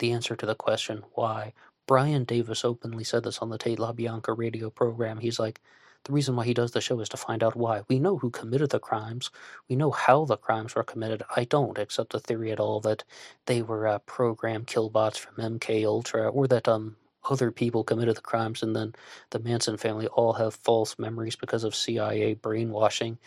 the 0.00 0.12
answer 0.12 0.36
to 0.36 0.46
the 0.46 0.54
question 0.54 1.02
why. 1.12 1.54
Brian 1.86 2.24
Davis 2.24 2.64
openly 2.64 3.04
said 3.04 3.22
this 3.22 3.38
on 3.38 3.48
the 3.48 3.58
Tate 3.58 3.78
LaBianca 3.78 4.36
radio 4.36 4.68
program. 4.68 5.18
He's 5.18 5.38
like, 5.38 5.60
the 6.04 6.12
reason 6.12 6.36
why 6.36 6.44
he 6.44 6.54
does 6.54 6.72
the 6.72 6.80
show 6.80 7.00
is 7.00 7.08
to 7.10 7.16
find 7.16 7.42
out 7.42 7.56
why. 7.56 7.82
We 7.88 7.98
know 7.98 8.18
who 8.18 8.30
committed 8.30 8.70
the 8.70 8.78
crimes. 8.78 9.30
We 9.68 9.76
know 9.76 9.90
how 9.90 10.24
the 10.24 10.36
crimes 10.36 10.74
were 10.74 10.84
committed. 10.84 11.22
I 11.36 11.44
don't 11.44 11.78
accept 11.78 12.12
the 12.12 12.20
theory 12.20 12.50
at 12.52 12.60
all 12.60 12.80
that 12.80 13.04
they 13.46 13.62
were 13.62 13.86
uh, 13.86 13.98
programmed 14.00 14.66
killbots 14.66 15.18
from 15.18 15.36
MK 15.36 15.84
Ultra 15.84 16.28
or 16.28 16.46
that 16.48 16.68
um 16.68 16.96
other 17.28 17.50
people 17.50 17.84
committed 17.84 18.16
the 18.16 18.22
crimes 18.22 18.62
and 18.62 18.74
then 18.74 18.94
the 19.30 19.38
Manson 19.38 19.76
family 19.76 20.06
all 20.08 20.32
have 20.34 20.54
false 20.54 20.98
memories 20.98 21.36
because 21.36 21.64
of 21.64 21.74
CIA 21.74 22.34
brainwashing. 22.34 23.18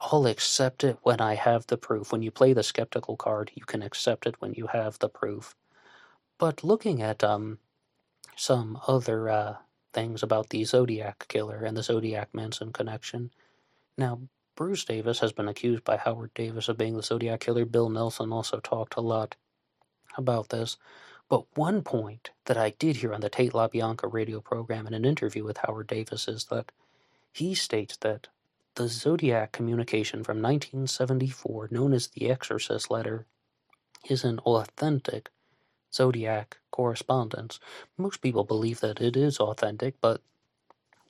I'll 0.00 0.26
accept 0.26 0.84
it 0.84 0.98
when 1.02 1.20
I 1.20 1.34
have 1.34 1.66
the 1.66 1.76
proof. 1.76 2.12
When 2.12 2.22
you 2.22 2.30
play 2.30 2.52
the 2.52 2.62
skeptical 2.62 3.16
card, 3.16 3.50
you 3.54 3.64
can 3.64 3.82
accept 3.82 4.26
it 4.26 4.40
when 4.40 4.54
you 4.54 4.68
have 4.68 4.98
the 5.00 5.08
proof. 5.08 5.56
But 6.38 6.62
looking 6.62 7.02
at 7.02 7.24
um 7.24 7.58
some 8.36 8.78
other 8.86 9.28
uh, 9.28 9.56
things 9.98 10.22
about 10.22 10.50
the 10.50 10.64
Zodiac 10.64 11.26
killer 11.26 11.64
and 11.64 11.76
the 11.76 11.82
Zodiac 11.82 12.28
Manson 12.32 12.72
connection. 12.72 13.32
Now, 13.96 14.20
Bruce 14.54 14.84
Davis 14.84 15.18
has 15.18 15.32
been 15.32 15.48
accused 15.48 15.82
by 15.82 15.96
Howard 15.96 16.32
Davis 16.34 16.68
of 16.68 16.78
being 16.78 16.96
the 16.96 17.02
Zodiac 17.02 17.40
killer. 17.40 17.64
Bill 17.64 17.88
Nelson 17.88 18.32
also 18.32 18.60
talked 18.60 18.94
a 18.94 19.00
lot 19.00 19.34
about 20.16 20.50
this. 20.50 20.76
But 21.28 21.56
one 21.56 21.82
point 21.82 22.30
that 22.44 22.56
I 22.56 22.70
did 22.78 22.96
hear 22.96 23.12
on 23.12 23.22
the 23.22 23.28
Tate 23.28 23.52
LaBianca 23.52 24.12
radio 24.12 24.40
program 24.40 24.86
in 24.86 24.94
an 24.94 25.04
interview 25.04 25.42
with 25.44 25.58
Howard 25.58 25.88
Davis 25.88 26.28
is 26.28 26.44
that 26.44 26.70
he 27.32 27.54
states 27.56 27.96
that 27.98 28.28
the 28.76 28.86
Zodiac 28.86 29.50
communication 29.50 30.22
from 30.22 30.36
1974, 30.36 31.68
known 31.72 31.92
as 31.92 32.06
the 32.06 32.30
Exorcist 32.30 32.88
letter, 32.88 33.26
is 34.08 34.22
an 34.22 34.38
authentic 34.40 35.30
Zodiac 35.92 36.58
correspondence. 36.78 37.58
Most 37.96 38.20
people 38.20 38.44
believe 38.44 38.78
that 38.78 39.00
it 39.00 39.16
is 39.16 39.40
authentic, 39.40 39.96
but 40.00 40.20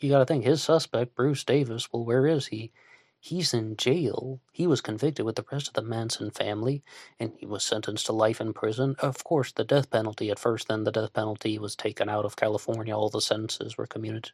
you 0.01 0.09
gotta 0.09 0.25
think 0.25 0.45
his 0.45 0.63
suspect, 0.63 1.15
Bruce 1.15 1.45
Davis, 1.45 1.93
well, 1.93 2.07
where 2.07 2.27
is 2.27 2.47
he? 2.47 2.73
He's 3.21 3.53
in 3.53 3.77
jail. 3.77 4.41
He 4.51 4.67
was 4.67 4.81
convicted 4.81 5.27
with 5.27 5.37
the 5.37 5.45
rest 5.53 5.69
of 5.69 5.75
the 5.75 5.83
Manson 5.83 6.31
family, 6.31 6.83
and 7.21 7.33
he 7.37 7.45
was 7.45 7.63
sentenced 7.63 8.07
to 8.07 8.13
life 8.13 8.41
in 8.41 8.55
prison. 8.55 8.97
Of 9.01 9.25
course, 9.25 9.53
the 9.53 9.63
death 9.63 9.91
penalty 9.91 10.31
at 10.31 10.39
first, 10.39 10.69
then 10.69 10.85
the 10.85 10.93
death 10.93 11.13
penalty 11.13 11.59
was 11.59 11.77
taken 11.77 12.09
out 12.09 12.25
of 12.25 12.37
California. 12.37 12.97
All 12.97 13.11
the 13.11 13.21
sentences 13.21 13.77
were 13.77 13.87
commuted 13.87 14.31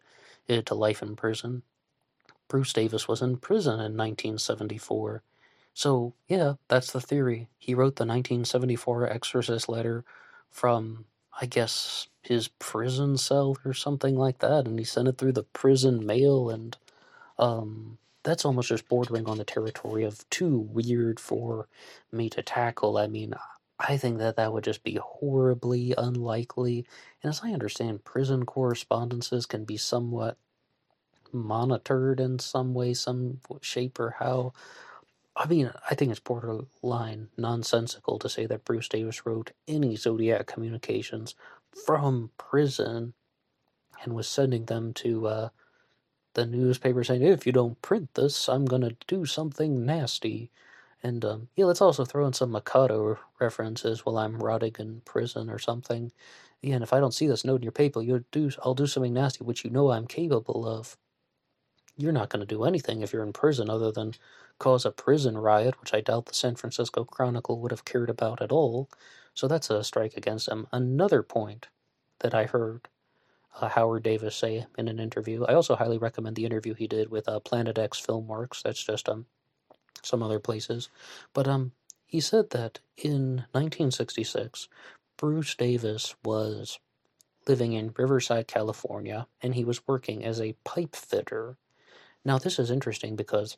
to 0.48 0.74
life 0.76 1.02
in 1.02 1.16
prison. 1.16 1.62
Bruce 2.46 2.72
Davis 2.72 3.08
was 3.08 3.22
in 3.22 3.38
prison 3.38 3.74
in 3.74 3.96
1974. 3.96 5.24
So, 5.72 6.14
yeah, 6.28 6.52
that's 6.68 6.92
the 6.92 7.00
theory. 7.00 7.48
He 7.58 7.74
wrote 7.74 7.96
the 7.96 8.06
1974 8.06 9.08
Exorcist 9.08 9.68
letter 9.68 10.04
from, 10.48 11.06
I 11.40 11.46
guess, 11.46 12.08
his 12.22 12.48
prison 12.48 13.16
cell 13.18 13.56
or 13.64 13.74
something 13.74 14.16
like 14.16 14.38
that, 14.40 14.66
and 14.66 14.78
he 14.78 14.84
sent 14.84 15.08
it 15.08 15.18
through 15.18 15.32
the 15.32 15.42
prison 15.44 16.04
mail, 16.06 16.50
and 16.50 16.76
um, 17.38 17.98
that's 18.24 18.44
almost 18.44 18.68
just 18.68 18.88
bordering 18.88 19.26
on 19.28 19.38
the 19.38 19.44
territory 19.44 20.04
of 20.04 20.28
too 20.30 20.58
weird 20.58 21.20
for 21.20 21.68
me 22.12 22.30
to 22.30 22.42
tackle. 22.42 22.98
I 22.98 23.08
mean, 23.08 23.34
I 23.80 23.96
think 23.98 24.18
that 24.18 24.36
that 24.36 24.52
would 24.52 24.64
just 24.64 24.84
be 24.84 24.96
horribly 25.02 25.94
unlikely, 25.98 26.86
and 27.22 27.30
as 27.30 27.40
I 27.44 27.52
understand, 27.52 28.04
prison 28.04 28.46
correspondences 28.46 29.46
can 29.46 29.64
be 29.64 29.76
somewhat 29.78 30.38
monitored 31.32 32.20
in 32.20 32.38
some 32.38 32.74
way, 32.74 32.94
some 32.94 33.40
shape, 33.60 33.98
or 34.00 34.16
how. 34.18 34.52
I 35.36 35.46
mean, 35.46 35.72
I 35.90 35.94
think 35.94 36.10
it's 36.10 36.20
borderline 36.20 37.28
nonsensical 37.36 38.18
to 38.20 38.28
say 38.28 38.46
that 38.46 38.64
Bruce 38.64 38.88
Davis 38.88 39.26
wrote 39.26 39.50
any 39.66 39.96
Zodiac 39.96 40.46
communications 40.46 41.34
from 41.86 42.30
prison 42.38 43.14
and 44.02 44.14
was 44.14 44.28
sending 44.28 44.66
them 44.66 44.92
to 44.94 45.26
uh, 45.26 45.48
the 46.34 46.46
newspaper 46.46 47.02
saying, 47.02 47.22
if 47.22 47.46
you 47.46 47.52
don't 47.52 47.80
print 47.82 48.14
this, 48.14 48.48
I'm 48.48 48.64
going 48.64 48.82
to 48.82 48.96
do 49.08 49.24
something 49.24 49.84
nasty. 49.84 50.50
And 51.02 51.24
um, 51.24 51.48
yeah, 51.56 51.64
let's 51.64 51.80
also 51.80 52.04
throw 52.04 52.26
in 52.26 52.32
some 52.32 52.52
Mikado 52.52 53.18
references 53.40 54.06
while 54.06 54.18
I'm 54.18 54.38
rotting 54.38 54.76
in 54.78 55.02
prison 55.04 55.50
or 55.50 55.58
something. 55.58 56.12
Yeah, 56.62 56.76
and 56.76 56.84
if 56.84 56.92
I 56.92 57.00
don't 57.00 57.14
see 57.14 57.26
this 57.26 57.44
note 57.44 57.56
in 57.56 57.62
your 57.62 57.72
paper, 57.72 58.00
you'll 58.00 58.24
do, 58.32 58.50
I'll 58.62 58.74
do 58.74 58.86
something 58.86 59.12
nasty, 59.12 59.44
which 59.44 59.64
you 59.64 59.70
know 59.70 59.90
I'm 59.90 60.06
capable 60.06 60.66
of. 60.66 60.96
You're 61.96 62.12
not 62.12 62.28
going 62.30 62.40
to 62.40 62.46
do 62.46 62.64
anything 62.64 63.02
if 63.02 63.12
you're 63.12 63.22
in 63.22 63.32
prison 63.32 63.70
other 63.70 63.92
than 63.92 64.14
cause 64.58 64.84
a 64.84 64.90
prison 64.90 65.36
riot, 65.38 65.80
which 65.80 65.94
I 65.94 66.00
doubt 66.00 66.26
the 66.26 66.34
San 66.34 66.54
Francisco 66.56 67.04
Chronicle 67.04 67.60
would 67.60 67.70
have 67.70 67.84
cared 67.84 68.10
about 68.10 68.40
at 68.42 68.52
all. 68.52 68.88
So 69.34 69.48
that's 69.48 69.70
a 69.70 69.84
strike 69.84 70.16
against 70.16 70.48
him. 70.48 70.66
Another 70.72 71.22
point 71.22 71.68
that 72.20 72.34
I 72.34 72.44
heard 72.44 72.88
uh, 73.60 73.68
Howard 73.68 74.02
Davis 74.02 74.36
say 74.36 74.66
in 74.76 74.88
an 74.88 74.98
interview. 74.98 75.44
I 75.44 75.54
also 75.54 75.76
highly 75.76 75.98
recommend 75.98 76.36
the 76.36 76.44
interview 76.44 76.74
he 76.74 76.86
did 76.86 77.10
with 77.10 77.28
uh, 77.28 77.40
Planet 77.40 77.78
X 77.78 78.00
Filmworks. 78.00 78.62
That's 78.62 78.82
just 78.82 79.08
um 79.08 79.26
some 80.02 80.22
other 80.22 80.40
places, 80.40 80.90
but 81.32 81.48
um 81.48 81.72
he 82.06 82.20
said 82.20 82.50
that 82.50 82.78
in 82.96 83.46
1966, 83.52 84.68
Bruce 85.16 85.54
Davis 85.56 86.14
was 86.24 86.78
living 87.48 87.72
in 87.72 87.94
Riverside, 87.96 88.46
California, 88.46 89.26
and 89.42 89.54
he 89.54 89.64
was 89.64 89.86
working 89.88 90.24
as 90.24 90.40
a 90.40 90.56
pipe 90.64 90.94
fitter. 90.94 91.56
Now 92.24 92.38
this 92.38 92.58
is 92.58 92.70
interesting 92.70 93.16
because 93.16 93.56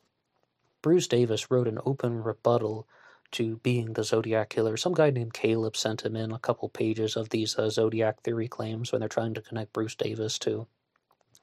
Bruce 0.87 1.07
Davis 1.09 1.51
wrote 1.51 1.67
an 1.67 1.79
open 1.85 2.23
rebuttal 2.23 2.87
to 3.31 3.57
being 3.57 3.91
the 3.91 4.05
Zodiac 4.05 4.47
killer. 4.47 4.77
Some 4.77 4.93
guy 4.93 5.09
named 5.09 5.33
Caleb 5.33 5.75
sent 5.75 6.05
him 6.05 6.15
in 6.15 6.31
a 6.31 6.39
couple 6.39 6.69
pages 6.69 7.17
of 7.17 7.27
these 7.27 7.59
uh, 7.59 7.69
Zodiac 7.69 8.21
theory 8.21 8.47
claims 8.47 8.93
when 8.93 9.01
they're 9.01 9.09
trying 9.09 9.33
to 9.33 9.41
connect 9.41 9.73
Bruce 9.73 9.95
Davis 9.95 10.39
to 10.39 10.65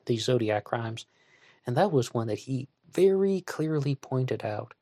these 0.07 0.24
Zodiac 0.24 0.64
crimes. 0.64 1.04
And 1.66 1.76
that 1.76 1.92
was 1.92 2.14
one 2.14 2.28
that 2.28 2.38
he 2.38 2.68
very 2.90 3.42
clearly 3.42 3.94
pointed 3.94 4.46
out 4.46 4.72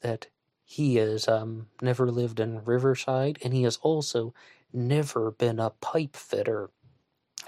that 0.00 0.26
he 0.64 0.96
has 0.96 1.28
um, 1.28 1.68
never 1.80 2.10
lived 2.10 2.40
in 2.40 2.64
Riverside 2.64 3.38
and 3.44 3.54
he 3.54 3.62
has 3.62 3.76
also 3.82 4.34
never 4.72 5.30
been 5.30 5.60
a 5.60 5.70
pipe 5.70 6.16
fitter. 6.16 6.70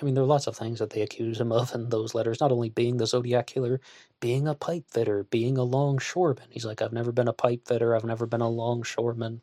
I 0.00 0.04
mean, 0.04 0.14
there 0.14 0.24
are 0.24 0.26
lots 0.26 0.46
of 0.48 0.56
things 0.56 0.78
that 0.80 0.90
they 0.90 1.02
accuse 1.02 1.40
him 1.40 1.52
of 1.52 1.74
in 1.74 1.90
those 1.90 2.14
letters, 2.14 2.40
not 2.40 2.50
only 2.50 2.70
being 2.70 2.96
the 2.96 3.06
Zodiac 3.06 3.46
Killer, 3.46 3.80
being 4.18 4.48
a 4.48 4.54
pipe 4.54 4.90
fitter, 4.90 5.24
being 5.24 5.58
a 5.58 5.62
longshoreman. 5.62 6.48
He's 6.50 6.64
like, 6.64 6.82
I've 6.82 6.92
never 6.92 7.12
been 7.12 7.28
a 7.28 7.32
pipe 7.32 7.68
fitter, 7.68 7.94
I've 7.94 8.04
never 8.04 8.26
been 8.26 8.40
a 8.40 8.48
longshoreman. 8.48 9.42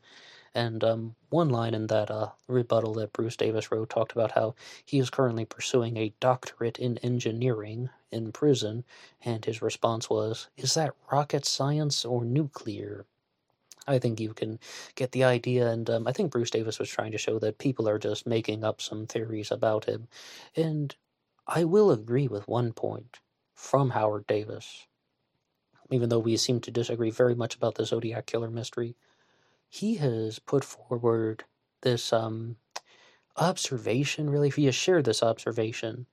And 0.56 0.84
um, 0.84 1.16
one 1.30 1.50
line 1.50 1.74
in 1.74 1.88
that 1.88 2.12
uh, 2.12 2.32
rebuttal 2.48 2.94
that 2.96 3.14
Bruce 3.14 3.38
Davis 3.38 3.72
wrote 3.72 3.90
talked 3.90 4.14
about 4.14 4.32
how 4.34 4.56
he 4.86 5.00
is 5.00 5.10
currently 5.10 5.46
pursuing 5.46 5.98
a 5.98 6.14
doctorate 6.20 6.80
in 6.80 6.98
engineering 7.00 7.90
in 8.12 8.32
prison, 8.32 8.84
and 9.24 9.46
his 9.46 9.62
response 9.62 10.10
was, 10.10 10.50
Is 10.58 10.74
that 10.74 10.96
rocket 11.12 11.46
science 11.46 12.06
or 12.06 12.26
nuclear? 12.26 13.06
I 13.88 14.00
think 14.00 14.20
you 14.20 14.34
can 14.34 14.60
get 14.96 15.12
the 15.14 15.24
idea, 15.24 15.68
and 15.70 15.90
um, 15.90 16.08
I 16.08 16.12
think 16.14 16.32
Bruce 16.32 16.52
Davis 16.52 16.80
was 16.80 16.90
trying 16.90 17.12
to 17.14 17.18
show 17.18 17.40
that 17.40 17.58
people 17.58 17.90
are 17.90 17.98
just 18.00 18.28
making 18.28 18.64
up 18.64 18.82
some 18.82 19.08
theories 19.08 19.52
about 19.52 19.86
him. 19.86 20.08
And 20.56 20.96
I 21.48 21.64
will 21.66 21.92
agree 21.92 22.28
with 22.28 22.48
one 22.48 22.74
point 22.74 23.20
from 23.56 23.92
Howard 23.92 24.28
Davis, 24.28 24.88
even 25.92 26.10
though 26.10 26.20
we 26.20 26.38
seem 26.38 26.60
to 26.62 26.72
disagree 26.72 27.10
very 27.10 27.36
much 27.36 27.56
about 27.56 27.76
the 27.76 27.86
Zodiac 27.86 28.26
Killer 28.26 28.50
mystery 28.50 28.96
he 29.70 29.96
has 29.96 30.40
put 30.40 30.64
forward 30.66 31.46
this 31.82 32.14
um, 32.14 32.58
observation, 33.38 34.30
really, 34.30 34.50
he 34.50 34.66
has 34.66 34.76
shared 34.76 35.06
this 35.06 35.24
observation 35.24 36.08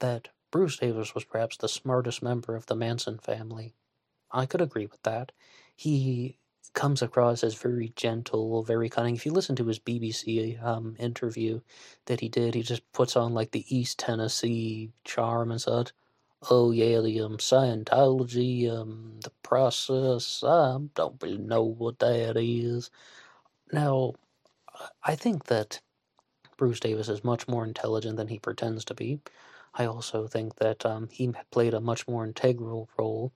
that 0.00 0.30
Bruce 0.52 0.78
Davis 0.78 1.14
was 1.14 1.24
perhaps 1.24 1.56
the 1.58 1.68
smartest 1.68 2.22
member 2.22 2.56
of 2.56 2.66
the 2.66 2.76
Manson 2.76 3.18
family. 3.18 3.74
I 4.32 4.46
could 4.46 4.62
agree 4.62 4.86
with 4.86 5.02
that. 5.04 5.32
He 5.76 6.39
comes 6.74 7.02
across 7.02 7.42
as 7.44 7.54
very 7.54 7.92
gentle, 7.96 8.62
very 8.62 8.88
cunning. 8.88 9.14
If 9.16 9.26
you 9.26 9.32
listen 9.32 9.56
to 9.56 9.66
his 9.66 9.78
BBC 9.78 10.62
um, 10.62 10.96
interview 10.98 11.60
that 12.06 12.20
he 12.20 12.28
did, 12.28 12.54
he 12.54 12.62
just 12.62 12.90
puts 12.92 13.16
on 13.16 13.34
like 13.34 13.50
the 13.50 13.64
East 13.74 13.98
Tennessee 13.98 14.90
charm 15.04 15.50
and 15.50 15.60
such 15.60 15.92
oh 16.48 16.70
yeah, 16.70 17.00
the 17.00 17.20
um, 17.20 17.36
Scientology, 17.38 18.70
um, 18.70 19.20
the 19.22 19.30
process, 19.42 20.42
I 20.42 20.78
don't 20.94 21.22
really 21.22 21.38
know 21.38 21.62
what 21.62 21.98
that 21.98 22.36
is. 22.36 22.90
Now, 23.72 24.14
I 25.04 25.16
think 25.16 25.44
that 25.46 25.80
Bruce 26.56 26.80
Davis 26.80 27.08
is 27.08 27.24
much 27.24 27.48
more 27.48 27.64
intelligent 27.64 28.16
than 28.16 28.28
he 28.28 28.38
pretends 28.38 28.84
to 28.86 28.94
be. 28.94 29.20
I 29.74 29.86
also 29.86 30.26
think 30.26 30.56
that 30.56 30.84
um, 30.84 31.08
he 31.10 31.32
played 31.50 31.74
a 31.74 31.80
much 31.80 32.08
more 32.08 32.24
integral 32.24 32.88
role 32.98 33.32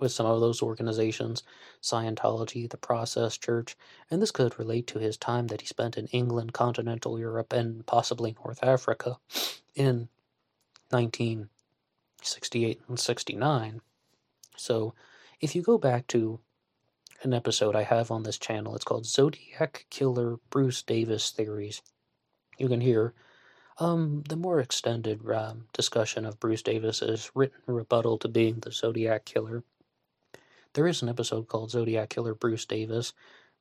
with 0.00 0.12
some 0.12 0.26
of 0.26 0.40
those 0.40 0.62
organizations, 0.62 1.42
Scientology, 1.82 2.68
the 2.68 2.76
Process 2.76 3.38
Church, 3.38 3.76
and 4.10 4.20
this 4.20 4.30
could 4.30 4.58
relate 4.58 4.86
to 4.88 4.98
his 4.98 5.16
time 5.16 5.46
that 5.48 5.60
he 5.60 5.66
spent 5.66 5.96
in 5.96 6.06
England, 6.08 6.52
continental 6.52 7.18
Europe, 7.18 7.52
and 7.52 7.86
possibly 7.86 8.36
North 8.44 8.62
Africa 8.62 9.18
in 9.74 10.08
1968 10.90 12.80
and 12.88 12.98
69. 12.98 13.80
So 14.56 14.94
if 15.40 15.54
you 15.54 15.62
go 15.62 15.78
back 15.78 16.06
to 16.08 16.40
an 17.22 17.32
episode 17.32 17.74
I 17.74 17.82
have 17.82 18.10
on 18.10 18.22
this 18.22 18.38
channel, 18.38 18.74
it's 18.74 18.84
called 18.84 19.06
Zodiac 19.06 19.86
Killer 19.90 20.38
Bruce 20.50 20.82
Davis 20.82 21.30
Theories. 21.30 21.82
You 22.58 22.68
can 22.68 22.80
hear 22.80 23.14
um, 23.78 24.22
the 24.28 24.36
more 24.36 24.60
extended 24.60 25.28
um, 25.30 25.66
discussion 25.72 26.24
of 26.24 26.38
Bruce 26.38 26.62
Davis's 26.62 27.30
written 27.34 27.60
rebuttal 27.66 28.18
to 28.18 28.28
being 28.28 28.60
the 28.60 28.70
Zodiac 28.70 29.24
Killer. 29.24 29.64
There 30.74 30.88
is 30.88 31.02
an 31.02 31.08
episode 31.08 31.46
called 31.46 31.70
Zodiac 31.70 32.08
Killer 32.08 32.34
Bruce 32.34 32.66
Davis, 32.66 33.12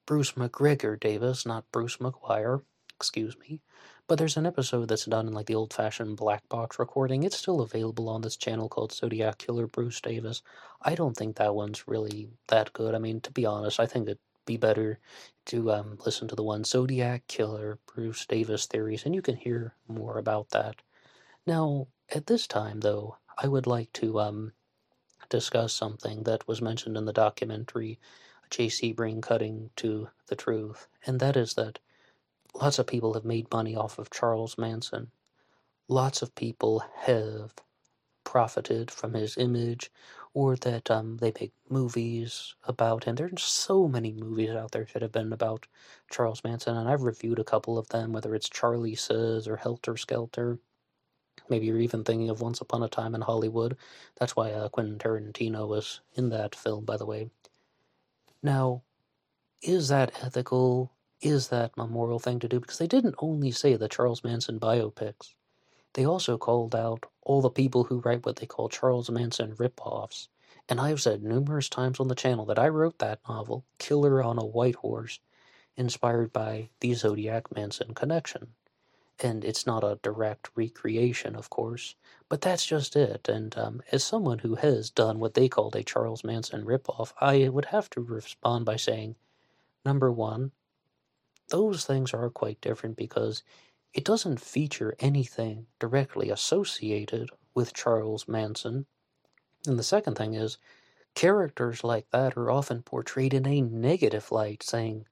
Bruce 0.08 0.32
McGregor 0.32 1.00
Davis, 1.00 1.46
not 1.46 1.72
Bruce 1.72 1.98
McGuire, 1.98 2.64
excuse 2.96 3.38
me, 3.38 3.62
but 4.08 4.18
there's 4.18 4.36
an 4.36 4.48
episode 4.48 4.88
that's 4.88 5.06
done 5.06 5.28
in 5.28 5.34
like 5.34 5.46
the 5.46 5.54
old 5.54 5.74
fashioned 5.74 6.18
black 6.18 6.42
box 6.50 6.80
recording. 6.80 7.22
It's 7.22 7.38
still 7.38 7.62
available 7.62 8.10
on 8.10 8.22
this 8.22 8.36
channel 8.36 8.68
called 8.68 8.94
Zodiac 8.94 9.38
Killer 9.38 9.68
Bruce 9.68 10.02
Davis. 10.02 10.42
I 10.82 10.96
don't 10.96 11.16
think 11.16 11.36
that 11.36 11.54
one's 11.54 11.88
really 11.88 12.30
that 12.48 12.74
good. 12.74 12.96
I 12.96 12.98
mean, 12.98 13.22
to 13.22 13.32
be 13.32 13.46
honest, 13.46 13.80
I 13.80 13.86
think 13.86 14.08
it'd 14.08 14.18
be 14.48 14.58
better 14.58 15.00
to 15.46 15.72
um, 15.72 16.00
listen 16.04 16.28
to 16.30 16.36
the 16.36 16.42
one 16.42 16.64
Zodiac 16.64 17.28
Killer 17.28 17.78
Bruce 17.94 18.26
Davis 18.26 18.66
theories, 18.66 19.06
and 19.06 19.14
you 19.14 19.22
can 19.22 19.36
hear 19.36 19.76
more 19.88 20.18
about 20.18 20.50
that. 20.50 20.78
Now, 21.46 21.90
at 22.10 22.26
this 22.26 22.48
time, 22.48 22.80
though, 22.80 23.18
I 23.38 23.48
would 23.48 23.68
like 23.68 23.94
to 23.94 24.20
um, 24.20 24.54
discuss 25.30 25.74
something 25.74 26.24
that 26.24 26.48
was 26.48 26.62
mentioned 26.62 26.98
in 26.98 27.06
the 27.06 27.14
documentary 27.14 28.00
Jay 28.50 28.68
Sebring 28.68 29.22
Cutting 29.22 29.72
to 29.78 30.10
the 30.28 30.36
Truth, 30.36 30.88
and 31.06 31.20
that 31.20 31.36
is 31.36 31.56
that 31.56 31.80
lots 32.54 32.80
of 32.80 32.88
people 32.88 33.14
have 33.14 33.26
made 33.26 33.52
money 33.52 33.76
off 33.76 33.98
of 34.00 34.10
Charles 34.10 34.58
Manson. 34.58 35.12
Lots 35.88 36.22
of 36.22 36.36
people 36.36 36.84
have 37.02 37.54
profited 38.24 38.90
from 38.90 39.14
his 39.14 39.38
image, 39.38 39.92
or 40.34 40.56
that 40.56 40.90
um, 40.90 41.18
they 41.18 41.32
make 41.40 41.54
movies 41.70 42.56
about 42.64 43.04
him. 43.04 43.16
There's 43.16 43.44
so 43.44 43.88
many 43.88 44.12
movies 44.12 44.52
out 44.52 44.72
there 44.72 44.88
that 44.94 45.02
have 45.02 45.12
been 45.12 45.34
about 45.34 45.68
Charles 46.10 46.44
Manson, 46.44 46.78
and 46.78 46.90
I've 46.90 47.04
reviewed 47.04 47.40
a 47.40 47.44
couple 47.44 47.78
of 47.78 47.90
them, 47.90 48.14
whether 48.14 48.34
it's 48.34 48.50
Charlie 48.50 48.96
Says 48.96 49.48
or 49.48 49.58
Helter 49.58 49.98
Skelter. 49.98 50.60
Maybe 51.50 51.68
you're 51.68 51.80
even 51.80 52.04
thinking 52.04 52.30
of 52.30 52.42
Once 52.42 52.62
Upon 52.62 52.84
a 52.84 52.88
Time 52.88 53.16
in 53.16 53.22
Hollywood. 53.22 53.78
That's 54.20 54.36
why 54.36 54.52
uh, 54.52 54.70
Quentin 54.70 54.98
Tarantino 54.98 55.68
was 55.68 56.02
in 56.16 56.30
that 56.30 56.56
film, 56.56 56.86
by 56.86 56.98
the 56.98 57.06
way. 57.06 57.30
Now, 58.42 58.84
is 59.62 59.88
that 59.90 60.12
ethical? 60.22 60.94
is 61.24 61.48
that 61.48 61.72
a 61.78 61.88
moral 61.88 62.20
thing 62.20 62.40
to 62.40 62.50
do? 62.50 62.60
Because 62.60 62.78
they 62.78 62.88
didn't 62.88 63.16
only 63.20 63.50
say 63.50 63.76
the 63.76 63.88
Charles 63.88 64.24
Manson 64.24 64.60
biopics, 64.60 65.34
they 65.94 66.06
also 66.06 66.38
called 66.38 66.76
out 66.76 67.06
all 67.22 67.42
the 67.42 67.50
people 67.50 67.86
who 67.86 68.02
write 68.02 68.26
what 68.26 68.36
they 68.36 68.46
call 68.46 68.68
Charles 68.68 69.10
Manson 69.10 69.56
ripoffs. 69.56 70.28
And 70.68 70.82
I've 70.82 71.02
said 71.02 71.24
numerous 71.24 71.70
times 71.70 72.00
on 72.00 72.10
the 72.10 72.16
channel 72.16 72.46
that 72.46 72.60
I 72.60 72.68
wrote 72.68 73.00
that 73.00 73.20
novel, 73.28 73.66
Killer 73.80 74.22
on 74.22 74.38
a 74.38 74.46
White 74.46 74.76
Horse, 74.76 75.20
inspired 75.78 76.34
by 76.34 76.70
the 76.82 76.94
Zodiac 76.94 77.56
Manson 77.56 77.94
connection. 77.94 78.48
And 79.20 79.44
it's 79.44 79.66
not 79.66 79.84
a 79.84 80.00
direct 80.02 80.50
recreation, 80.56 81.36
of 81.36 81.50
course, 81.50 81.96
but 82.30 82.42
that's 82.42 82.66
just 82.66 82.96
it. 82.96 83.30
And 83.30 83.56
um, 83.58 83.82
as 83.92 84.04
someone 84.04 84.40
who 84.40 84.56
has 84.56 84.90
done 84.90 85.20
what 85.20 85.36
they 85.36 85.48
called 85.48 85.76
a 85.76 85.84
Charles 85.84 86.24
Manson 86.24 86.66
ripoff, 86.66 87.14
I 87.22 87.48
would 87.48 87.66
have 87.66 87.90
to 87.92 88.02
respond 88.02 88.66
by 88.66 88.76
saying, 88.76 89.16
number 89.86 90.12
one, 90.12 90.52
those 91.50 91.86
things 91.86 92.14
are 92.14 92.30
quite 92.30 92.62
different 92.62 92.98
because 92.98 93.44
it 93.94 94.04
doesn't 94.04 94.42
feature 94.42 94.96
anything 95.00 95.68
directly 95.80 96.30
associated 96.32 97.30
with 97.54 97.74
Charles 97.74 98.28
Manson. 98.28 98.88
And 99.68 99.78
the 99.78 99.84
second 99.84 100.16
thing 100.16 100.34
is, 100.34 100.58
characters 101.14 101.84
like 101.84 102.10
that 102.10 102.36
are 102.36 102.50
often 102.50 102.82
portrayed 102.82 103.34
in 103.34 103.46
a 103.46 103.62
negative 103.62 104.32
light, 104.32 104.64
saying, 104.64 105.06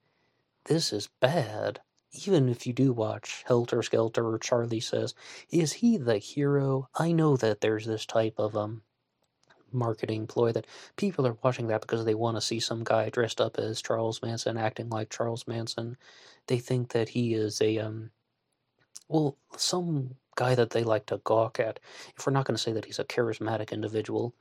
This 0.65 0.91
is 0.91 1.09
bad. 1.19 1.81
Even 2.13 2.49
if 2.49 2.67
you 2.67 2.73
do 2.73 2.91
watch 2.91 3.43
Helter 3.47 3.81
Skelter 3.81 4.37
Charlie 4.37 4.79
Says, 4.79 5.13
is 5.49 5.73
he 5.73 5.97
the 5.97 6.17
hero? 6.17 6.89
I 6.95 7.11
know 7.11 7.37
that 7.37 7.61
there's 7.61 7.85
this 7.85 8.05
type 8.05 8.35
of 8.37 8.55
um 8.57 8.83
marketing 9.71 10.27
ploy 10.27 10.51
that 10.51 10.67
people 10.97 11.25
are 11.25 11.37
watching 11.41 11.67
that 11.67 11.81
because 11.81 12.03
they 12.03 12.13
want 12.13 12.35
to 12.35 12.41
see 12.41 12.59
some 12.59 12.83
guy 12.83 13.09
dressed 13.09 13.39
up 13.39 13.57
as 13.57 13.81
Charles 13.81 14.21
Manson 14.21 14.57
acting 14.57 14.89
like 14.89 15.09
Charles 15.09 15.47
Manson. 15.47 15.97
They 16.47 16.59
think 16.59 16.89
that 16.89 17.09
he 17.09 17.33
is 17.33 17.61
a 17.61 17.77
um 17.79 18.11
well, 19.07 19.37
some 19.57 20.15
guy 20.35 20.55
that 20.55 20.69
they 20.69 20.83
like 20.83 21.05
to 21.07 21.21
gawk 21.23 21.59
at. 21.59 21.79
If 22.17 22.25
we're 22.25 22.33
not 22.33 22.45
going 22.45 22.55
to 22.55 22.61
say 22.61 22.71
that 22.71 22.85
he's 22.85 22.99
a 22.99 23.03
charismatic 23.03 23.71
individual, 23.71 24.33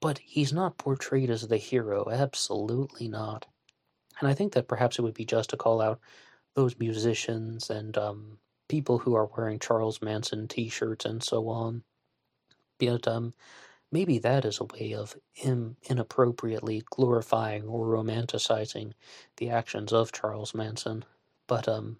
but 0.00 0.18
he's 0.18 0.52
not 0.52 0.76
portrayed 0.78 1.30
as 1.30 1.48
the 1.48 1.56
hero, 1.56 2.08
absolutely 2.10 3.08
not. 3.08 3.46
And 4.20 4.28
I 4.28 4.34
think 4.34 4.52
that 4.52 4.68
perhaps 4.68 4.98
it 4.98 5.02
would 5.02 5.14
be 5.14 5.24
just 5.24 5.50
to 5.50 5.56
call 5.56 5.80
out 5.80 6.00
those 6.60 6.78
musicians 6.78 7.70
and 7.70 7.96
um, 7.96 8.38
people 8.68 8.98
who 8.98 9.14
are 9.14 9.30
wearing 9.36 9.58
Charles 9.58 10.02
Manson 10.02 10.46
T-shirts 10.46 11.06
and 11.06 11.22
so 11.22 11.48
on. 11.48 11.82
But 12.78 13.08
um, 13.08 13.34
maybe 13.92 14.18
that 14.18 14.44
is 14.44 14.60
a 14.60 14.64
way 14.64 14.94
of 14.94 15.16
in, 15.36 15.76
inappropriately 15.84 16.82
glorifying 16.90 17.64
or 17.64 17.86
romanticizing 17.86 18.92
the 19.38 19.50
actions 19.50 19.92
of 19.92 20.12
Charles 20.12 20.54
Manson. 20.54 21.04
But 21.46 21.68
um, 21.68 21.98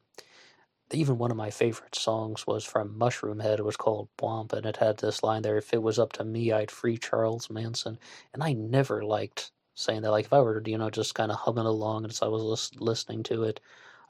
even 0.93 1.19
one 1.19 1.31
of 1.31 1.37
my 1.37 1.51
favorite 1.51 1.95
songs 1.95 2.47
was 2.47 2.65
from 2.65 2.99
Mushroomhead. 2.99 3.59
It 3.59 3.65
was 3.65 3.77
called 3.77 4.09
Womp, 4.19 4.53
and 4.53 4.67
it 4.67 4.77
had 4.79 4.99
this 4.99 5.23
line 5.23 5.43
there: 5.43 5.57
"If 5.59 5.73
it 5.73 5.83
was 5.83 5.99
up 5.99 6.13
to 6.15 6.25
me, 6.25 6.53
I'd 6.53 6.71
free 6.71 6.99
Charles 6.99 7.49
Manson." 7.51 7.99
And 8.35 8.43
I 8.43 8.53
never 8.53 9.03
liked 9.05 9.53
saying 9.75 10.03
that. 10.03 10.11
Like 10.11 10.27
if 10.27 10.33
I 10.33 10.41
were, 10.41 10.63
you 10.67 10.79
know, 10.79 10.91
just 10.91 11.15
kind 11.15 11.33
of 11.33 11.39
humming 11.39 11.67
along 11.67 12.07
as 12.07 12.23
I 12.23 12.29
was 12.29 12.71
listening 12.79 13.23
to 13.25 13.45
it, 13.45 13.61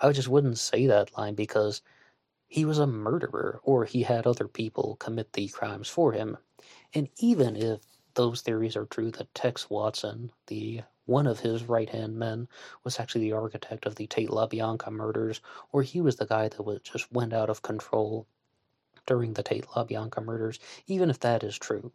I 0.00 0.12
just 0.12 0.28
wouldn't 0.28 0.58
say 0.58 0.86
that 0.86 1.16
line 1.18 1.34
because 1.34 1.82
he 2.48 2.64
was 2.64 2.78
a 2.78 2.86
murderer, 2.86 3.60
or 3.62 3.84
he 3.84 4.02
had 4.02 4.26
other 4.26 4.48
people 4.48 4.96
commit 4.96 5.32
the 5.34 5.48
crimes 5.48 5.88
for 5.88 6.12
him. 6.12 6.36
And 6.94 7.08
even 7.18 7.54
if 7.54 7.80
those 8.14 8.40
theories 8.40 8.76
are 8.76 8.86
true 8.86 9.10
that 9.12 9.34
Tex 9.34 9.70
Watson, 9.70 10.32
the 10.46 10.82
one 11.06 11.26
of 11.26 11.40
his 11.40 11.64
right 11.64 11.88
hand 11.88 12.16
men, 12.18 12.48
was 12.82 12.98
actually 12.98 13.22
the 13.22 13.32
architect 13.32 13.86
of 13.86 13.96
the 13.96 14.06
Tate 14.06 14.30
LaBianca 14.30 14.90
murders, 14.90 15.40
or 15.72 15.82
he 15.82 16.00
was 16.00 16.16
the 16.16 16.26
guy 16.26 16.48
that 16.48 16.62
was, 16.62 16.80
just 16.82 17.12
went 17.12 17.32
out 17.32 17.50
of 17.50 17.62
control 17.62 18.26
during 19.06 19.34
the 19.34 19.42
Tate 19.42 19.66
LaBianca 19.66 20.24
murders, 20.24 20.58
even 20.86 21.10
if 21.10 21.20
that 21.20 21.44
is 21.44 21.58
true, 21.58 21.92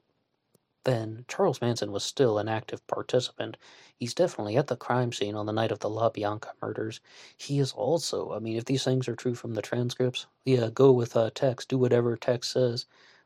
then 0.85 1.25
Charles 1.27 1.61
Manson 1.61 1.91
was 1.91 2.03
still 2.03 2.37
an 2.37 2.47
active 2.47 2.85
participant. 2.87 3.57
He's 3.97 4.13
definitely 4.13 4.55
at 4.55 4.67
the 4.67 4.77
crime 4.77 5.11
scene 5.11 5.35
on 5.35 5.45
the 5.45 5.51
night 5.51 5.71
of 5.71 5.79
the 5.79 5.89
La 5.89 6.09
Bianca 6.09 6.53
murders. 6.61 7.01
He 7.37 7.59
is 7.59 7.73
also, 7.73 8.31
I 8.31 8.39
mean, 8.39 8.55
if 8.55 8.65
these 8.65 8.83
things 8.83 9.07
are 9.07 9.15
true 9.15 9.35
from 9.35 9.53
the 9.53 9.61
transcripts, 9.61 10.27
yeah, 10.45 10.69
go 10.69 10.91
with 10.91 11.17
uh, 11.17 11.31
Tex, 11.35 11.65
do 11.65 11.77
whatever 11.77 12.15
Tex 12.15 12.49
says. 12.49 12.85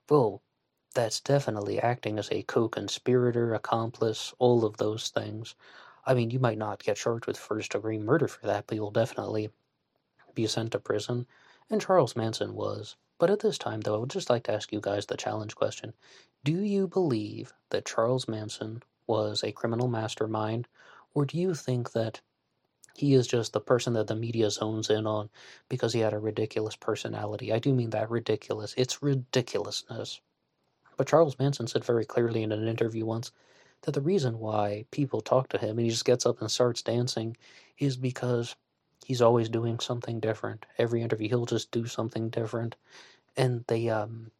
Well, 0.09 0.41
that's 0.95 1.19
definitely 1.19 1.79
acting 1.79 2.17
as 2.17 2.29
a 2.31 2.43
co 2.43 2.67
conspirator, 2.67 3.53
accomplice, 3.53 4.33
all 4.39 4.65
of 4.65 4.77
those 4.77 5.09
things. 5.09 5.55
I 6.05 6.13
mean, 6.15 6.31
you 6.31 6.39
might 6.39 6.57
not 6.57 6.83
get 6.83 6.97
charged 6.97 7.27
with 7.27 7.37
first 7.37 7.73
degree 7.73 7.99
murder 7.99 8.27
for 8.27 8.47
that, 8.47 8.65
but 8.67 8.75
you'll 8.75 8.89
definitely 8.91 9.51
be 10.33 10.47
sent 10.47 10.71
to 10.71 10.79
prison. 10.79 11.27
And 11.69 11.81
Charles 11.81 12.15
Manson 12.15 12.55
was. 12.55 12.95
But 13.19 13.29
at 13.29 13.41
this 13.41 13.57
time, 13.57 13.81
though, 13.81 13.95
I 13.95 13.99
would 13.99 14.09
just 14.09 14.29
like 14.29 14.43
to 14.43 14.53
ask 14.53 14.71
you 14.71 14.79
guys 14.81 15.05
the 15.05 15.17
challenge 15.17 15.55
question 15.55 15.93
Do 16.43 16.63
you 16.63 16.87
believe 16.87 17.53
that 17.69 17.85
Charles 17.85 18.27
Manson 18.27 18.81
was 19.07 19.43
a 19.43 19.51
criminal 19.51 19.89
mastermind, 19.89 20.67
or 21.13 21.25
do 21.25 21.37
you 21.37 21.53
think 21.53 21.91
that 21.91 22.21
he 22.95 23.13
is 23.13 23.27
just 23.27 23.53
the 23.53 23.61
person 23.61 23.93
that 23.93 24.07
the 24.07 24.15
media 24.15 24.49
zones 24.49 24.89
in 24.89 25.05
on 25.05 25.29
because 25.69 25.93
he 25.93 25.99
had 25.99 26.13
a 26.13 26.19
ridiculous 26.19 26.77
personality? 26.77 27.53
I 27.53 27.59
do 27.59 27.73
mean 27.73 27.91
that 27.91 28.09
ridiculous. 28.09 28.73
It's 28.77 29.03
ridiculousness. 29.03 30.21
But 30.97 31.07
Charles 31.07 31.37
Manson 31.39 31.67
said 31.67 31.83
very 31.83 32.05
clearly 32.05 32.43
in 32.43 32.51
an 32.51 32.67
interview 32.67 33.05
once 33.05 33.31
that 33.83 33.93
the 33.93 34.01
reason 34.01 34.39
why 34.39 34.85
people 34.91 35.21
talk 35.21 35.49
to 35.49 35.57
him 35.57 35.71
and 35.77 35.81
he 35.81 35.89
just 35.89 36.05
gets 36.05 36.25
up 36.25 36.41
and 36.41 36.51
starts 36.51 36.81
dancing 36.81 37.37
is 37.77 37.97
because 37.97 38.55
he's 39.05 39.21
always 39.21 39.49
doing 39.49 39.79
something 39.79 40.19
different. 40.19 40.65
Every 40.77 41.01
interview, 41.01 41.29
he'll 41.29 41.45
just 41.45 41.71
do 41.71 41.85
something 41.87 42.29
different, 42.29 42.75
and 43.35 43.63
they 43.67 43.89
um, 43.89 44.31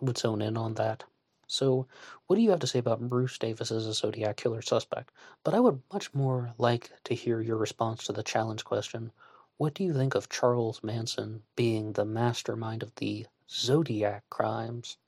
would 0.00 0.18
zone 0.18 0.42
in 0.42 0.56
on 0.56 0.74
that. 0.74 1.04
So, 1.46 1.86
what 2.26 2.36
do 2.36 2.42
you 2.42 2.50
have 2.50 2.60
to 2.60 2.66
say 2.66 2.80
about 2.80 3.08
Bruce 3.08 3.38
Davis 3.38 3.70
as 3.70 3.86
a 3.86 3.94
Zodiac 3.94 4.36
killer 4.36 4.62
suspect? 4.62 5.12
But 5.44 5.54
I 5.54 5.60
would 5.60 5.80
much 5.92 6.12
more 6.12 6.52
like 6.58 6.90
to 7.04 7.14
hear 7.14 7.40
your 7.40 7.56
response 7.56 8.04
to 8.04 8.12
the 8.12 8.24
challenge 8.24 8.64
question. 8.64 9.12
What 9.56 9.72
do 9.72 9.84
you 9.84 9.94
think 9.94 10.14
of 10.14 10.28
Charles 10.28 10.82
Manson 10.82 11.42
being 11.54 11.92
the 11.92 12.04
mastermind 12.04 12.82
of 12.82 12.94
the 12.96 13.26
Zodiac 13.48 14.24
crimes? 14.28 14.98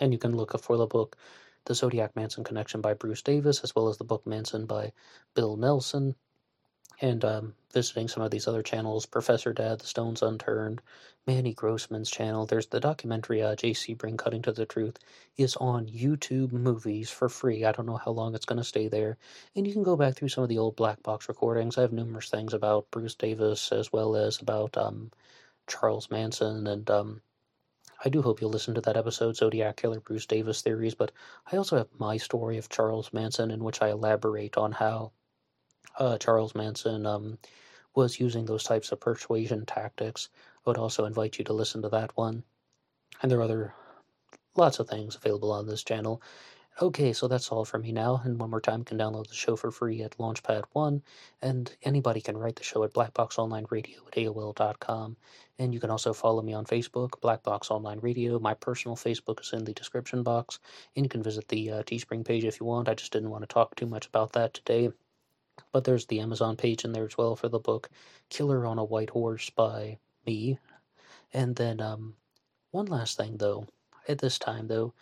And 0.00 0.12
you 0.12 0.18
can 0.18 0.34
look 0.34 0.58
for 0.58 0.76
the 0.76 0.86
book 0.86 1.16
The 1.66 1.74
Zodiac 1.74 2.16
Manson 2.16 2.44
Connection 2.44 2.80
by 2.80 2.94
Bruce 2.94 3.22
Davis, 3.22 3.62
as 3.62 3.76
well 3.76 3.88
as 3.88 3.98
the 3.98 4.04
book 4.04 4.26
Manson 4.26 4.64
by 4.66 4.92
Bill 5.34 5.56
Nelson 5.56 6.16
and 7.00 7.24
um, 7.24 7.54
visiting 7.72 8.08
some 8.08 8.22
of 8.22 8.30
these 8.30 8.46
other 8.46 8.62
channels 8.62 9.06
Professor 9.06 9.52
Dad, 9.52 9.80
The 9.80 9.86
Stones 9.86 10.22
Unturned, 10.22 10.80
Manny 11.26 11.54
Grossman's 11.54 12.10
channel. 12.10 12.46
There's 12.46 12.66
the 12.66 12.80
documentary 12.80 13.42
uh, 13.42 13.56
Jay 13.56 13.72
Sebring 13.72 14.18
Cutting 14.18 14.42
to 14.42 14.52
the 14.52 14.66
Truth 14.66 14.98
is 15.36 15.56
on 15.56 15.86
YouTube 15.86 16.52
Movies 16.52 17.10
for 17.10 17.28
free. 17.28 17.64
I 17.64 17.72
don't 17.72 17.86
know 17.86 17.96
how 17.96 18.10
long 18.10 18.34
it's 18.34 18.44
going 18.44 18.58
to 18.58 18.64
stay 18.64 18.88
there. 18.88 19.16
And 19.56 19.66
you 19.66 19.72
can 19.72 19.82
go 19.82 19.96
back 19.96 20.14
through 20.14 20.28
some 20.28 20.44
of 20.44 20.50
the 20.50 20.58
old 20.58 20.76
black 20.76 21.02
box 21.02 21.28
recordings. 21.28 21.78
I 21.78 21.82
have 21.82 21.92
numerous 21.92 22.28
things 22.28 22.52
about 22.52 22.90
Bruce 22.90 23.14
Davis 23.14 23.72
as 23.72 23.92
well 23.92 24.16
as 24.16 24.40
about 24.40 24.76
um, 24.76 25.10
Charles 25.66 26.10
Manson 26.10 26.66
and. 26.66 26.88
Um, 26.90 27.22
I 28.04 28.10
do 28.10 28.20
hope 28.20 28.40
you'll 28.40 28.50
listen 28.50 28.74
to 28.74 28.82
that 28.82 28.98
episode, 28.98 29.36
Zodiac 29.36 29.76
Killer 29.76 29.98
Bruce 29.98 30.26
Davis 30.26 30.60
Theories, 30.60 30.94
but 30.94 31.10
I 31.50 31.56
also 31.56 31.78
have 31.78 31.88
my 31.98 32.18
story 32.18 32.58
of 32.58 32.68
Charles 32.68 33.10
Manson 33.14 33.50
in 33.50 33.64
which 33.64 33.80
I 33.80 33.88
elaborate 33.88 34.58
on 34.58 34.72
how 34.72 35.12
uh, 35.98 36.18
Charles 36.18 36.54
Manson 36.54 37.06
um, 37.06 37.38
was 37.94 38.20
using 38.20 38.44
those 38.44 38.64
types 38.64 38.92
of 38.92 39.00
persuasion 39.00 39.66
tactics. 39.66 40.28
I 40.66 40.70
would 40.70 40.78
also 40.78 41.04
invite 41.04 41.38
you 41.38 41.44
to 41.44 41.52
listen 41.52 41.82
to 41.82 41.88
that 41.90 42.16
one. 42.16 42.44
And 43.22 43.30
there 43.30 43.38
are 43.38 43.42
other 43.42 43.74
lots 44.56 44.78
of 44.78 44.88
things 44.88 45.16
available 45.16 45.52
on 45.52 45.66
this 45.66 45.84
channel. 45.84 46.22
Okay, 46.82 47.12
so 47.12 47.28
that's 47.28 47.52
all 47.52 47.64
from 47.64 47.82
me 47.82 47.92
now. 47.92 48.20
And 48.24 48.36
one 48.40 48.50
more 48.50 48.60
time, 48.60 48.82
can 48.82 48.98
download 48.98 49.28
the 49.28 49.34
show 49.34 49.54
for 49.54 49.70
free 49.70 50.02
at 50.02 50.18
Launchpad 50.18 50.64
1. 50.72 51.02
And 51.40 51.72
anybody 51.84 52.20
can 52.20 52.36
write 52.36 52.56
the 52.56 52.64
show 52.64 52.82
at 52.82 52.92
blackboxonlineradio 52.92 54.08
at 54.08 54.14
AOL.com. 54.14 55.16
And 55.60 55.72
you 55.72 55.78
can 55.78 55.90
also 55.90 56.12
follow 56.12 56.42
me 56.42 56.52
on 56.52 56.64
Facebook, 56.64 57.20
Black 57.20 57.44
Box 57.44 57.70
Online 57.70 58.00
Radio. 58.00 58.40
My 58.40 58.54
personal 58.54 58.96
Facebook 58.96 59.40
is 59.40 59.52
in 59.52 59.64
the 59.64 59.72
description 59.72 60.24
box. 60.24 60.58
And 60.96 61.04
you 61.04 61.08
can 61.08 61.22
visit 61.22 61.46
the 61.46 61.70
uh, 61.70 61.82
Teespring 61.84 62.24
page 62.24 62.42
if 62.44 62.58
you 62.58 62.66
want. 62.66 62.88
I 62.88 62.94
just 62.94 63.12
didn't 63.12 63.30
want 63.30 63.42
to 63.42 63.54
talk 63.54 63.76
too 63.76 63.86
much 63.86 64.08
about 64.08 64.32
that 64.32 64.54
today. 64.54 64.90
But 65.72 65.84
there's 65.84 66.06
the 66.06 66.20
Amazon 66.20 66.56
page 66.56 66.84
in 66.84 66.92
there 66.92 67.04
as 67.04 67.16
well 67.16 67.36
for 67.36 67.48
the 67.48 67.58
book 67.58 67.90
Killer 68.28 68.66
on 68.66 68.78
a 68.78 68.84
White 68.84 69.10
Horse 69.10 69.50
by 69.50 69.98
me. 70.26 70.58
And 71.32 71.56
then 71.56 71.80
um, 71.80 72.14
one 72.70 72.86
last 72.86 73.16
thing, 73.16 73.36
though. 73.36 73.66
At 74.08 74.18
this 74.18 74.38
time, 74.38 74.66
though, 74.66 74.92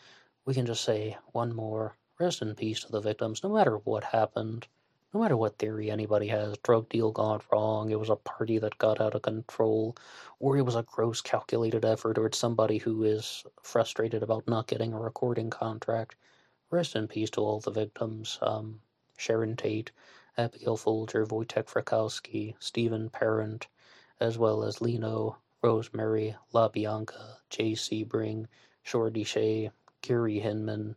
we 0.45 0.55
can 0.55 0.67
just 0.67 0.85
say 0.85 1.17
one 1.33 1.55
more 1.55 1.97
rest 2.19 2.43
in 2.43 2.55
peace 2.55 2.81
to 2.81 2.93
the 2.93 3.01
victims, 3.01 3.43
no 3.43 3.51
matter 3.51 3.79
what 3.79 4.05
happened, 4.05 4.67
no 5.13 5.21
matter 5.21 5.37
what 5.37 5.59
theory 5.59 5.91
anybody 5.91 6.29
has 6.29 6.57
drug 6.59 6.89
deal 6.89 7.11
gone 7.11 7.41
wrong, 7.51 7.91
it 7.91 7.99
was 7.99 8.09
a 8.11 8.17
party 8.17 8.59
that 8.59 8.79
got 8.79 9.01
out 9.01 9.15
of 9.15 9.23
control, 9.23 9.97
or 10.39 10.57
it 10.57 10.63
was 10.63 10.77
a 10.77 10.85
gross 10.85 11.21
calculated 11.21 11.85
effort, 11.85 12.19
or 12.19 12.27
it's 12.27 12.39
somebody 12.39 12.79
who 12.79 13.05
is 13.05 13.45
frustrated 13.63 14.23
about 14.23 14.47
not 14.49 14.67
getting 14.67 14.93
a 14.93 15.01
recording 15.01 15.51
contract. 15.51 16.15
Rest 16.71 16.97
in 16.97 17.09
peace 17.09 17.31
to 17.31 17.41
all 17.41 17.61
the 17.61 17.71
victims. 17.71 18.39
Um, 18.41 18.81
Sharon 19.19 19.57
Tate, 19.57 19.91
Abigail 20.39 20.77
Folger, 20.77 21.27
Wojtek 21.27 21.67
Frykowski, 21.67 22.55
Stephen 22.59 23.11
Parent, 23.11 23.67
as 24.21 24.39
well 24.39 24.65
as 24.65 24.81
Leno, 24.81 25.37
Rosemary, 25.63 26.35
LaBianca, 26.55 27.37
Jay 27.51 27.73
Sebring, 27.73 28.47
Shorty 28.83 29.25
Shea, 29.25 29.71
Gary 30.01 30.41
Hinman, 30.41 30.97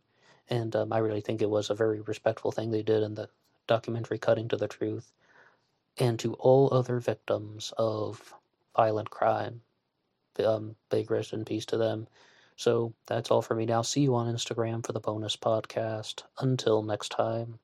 and 0.50 0.76
um, 0.76 0.93
I 0.93 1.00
really 1.00 1.21
think 1.21 1.41
it 1.41 1.50
was 1.50 1.69
a 1.69 1.76
very 1.76 2.02
respectful 2.02 2.52
thing 2.52 2.71
they 2.71 2.84
did 2.84 3.04
in 3.04 3.15
the 3.15 3.30
documentary 3.67 4.19
Cutting 4.19 4.48
to 4.50 4.58
the 4.58 4.67
Truth. 4.67 5.12
And 5.98 6.19
to 6.19 6.34
all 6.36 6.74
other 6.74 7.00
victims 7.00 7.74
of 7.78 8.34
violent 8.76 9.10
crime, 9.10 9.62
um, 10.43 10.76
big 10.89 11.10
rest 11.10 11.34
in 11.34 11.45
peace 11.45 11.65
to 11.67 11.78
them. 11.78 12.08
So 12.58 12.93
that's 13.06 13.32
all 13.32 13.41
for 13.41 13.56
me 13.56 13.65
now. 13.65 13.82
See 13.82 14.02
you 14.02 14.15
on 14.15 14.34
Instagram 14.34 14.86
for 14.86 14.93
the 14.93 15.00
bonus 15.00 15.36
podcast. 15.36 16.24
Until 16.39 16.84
next 16.84 17.10
time. 17.10 17.60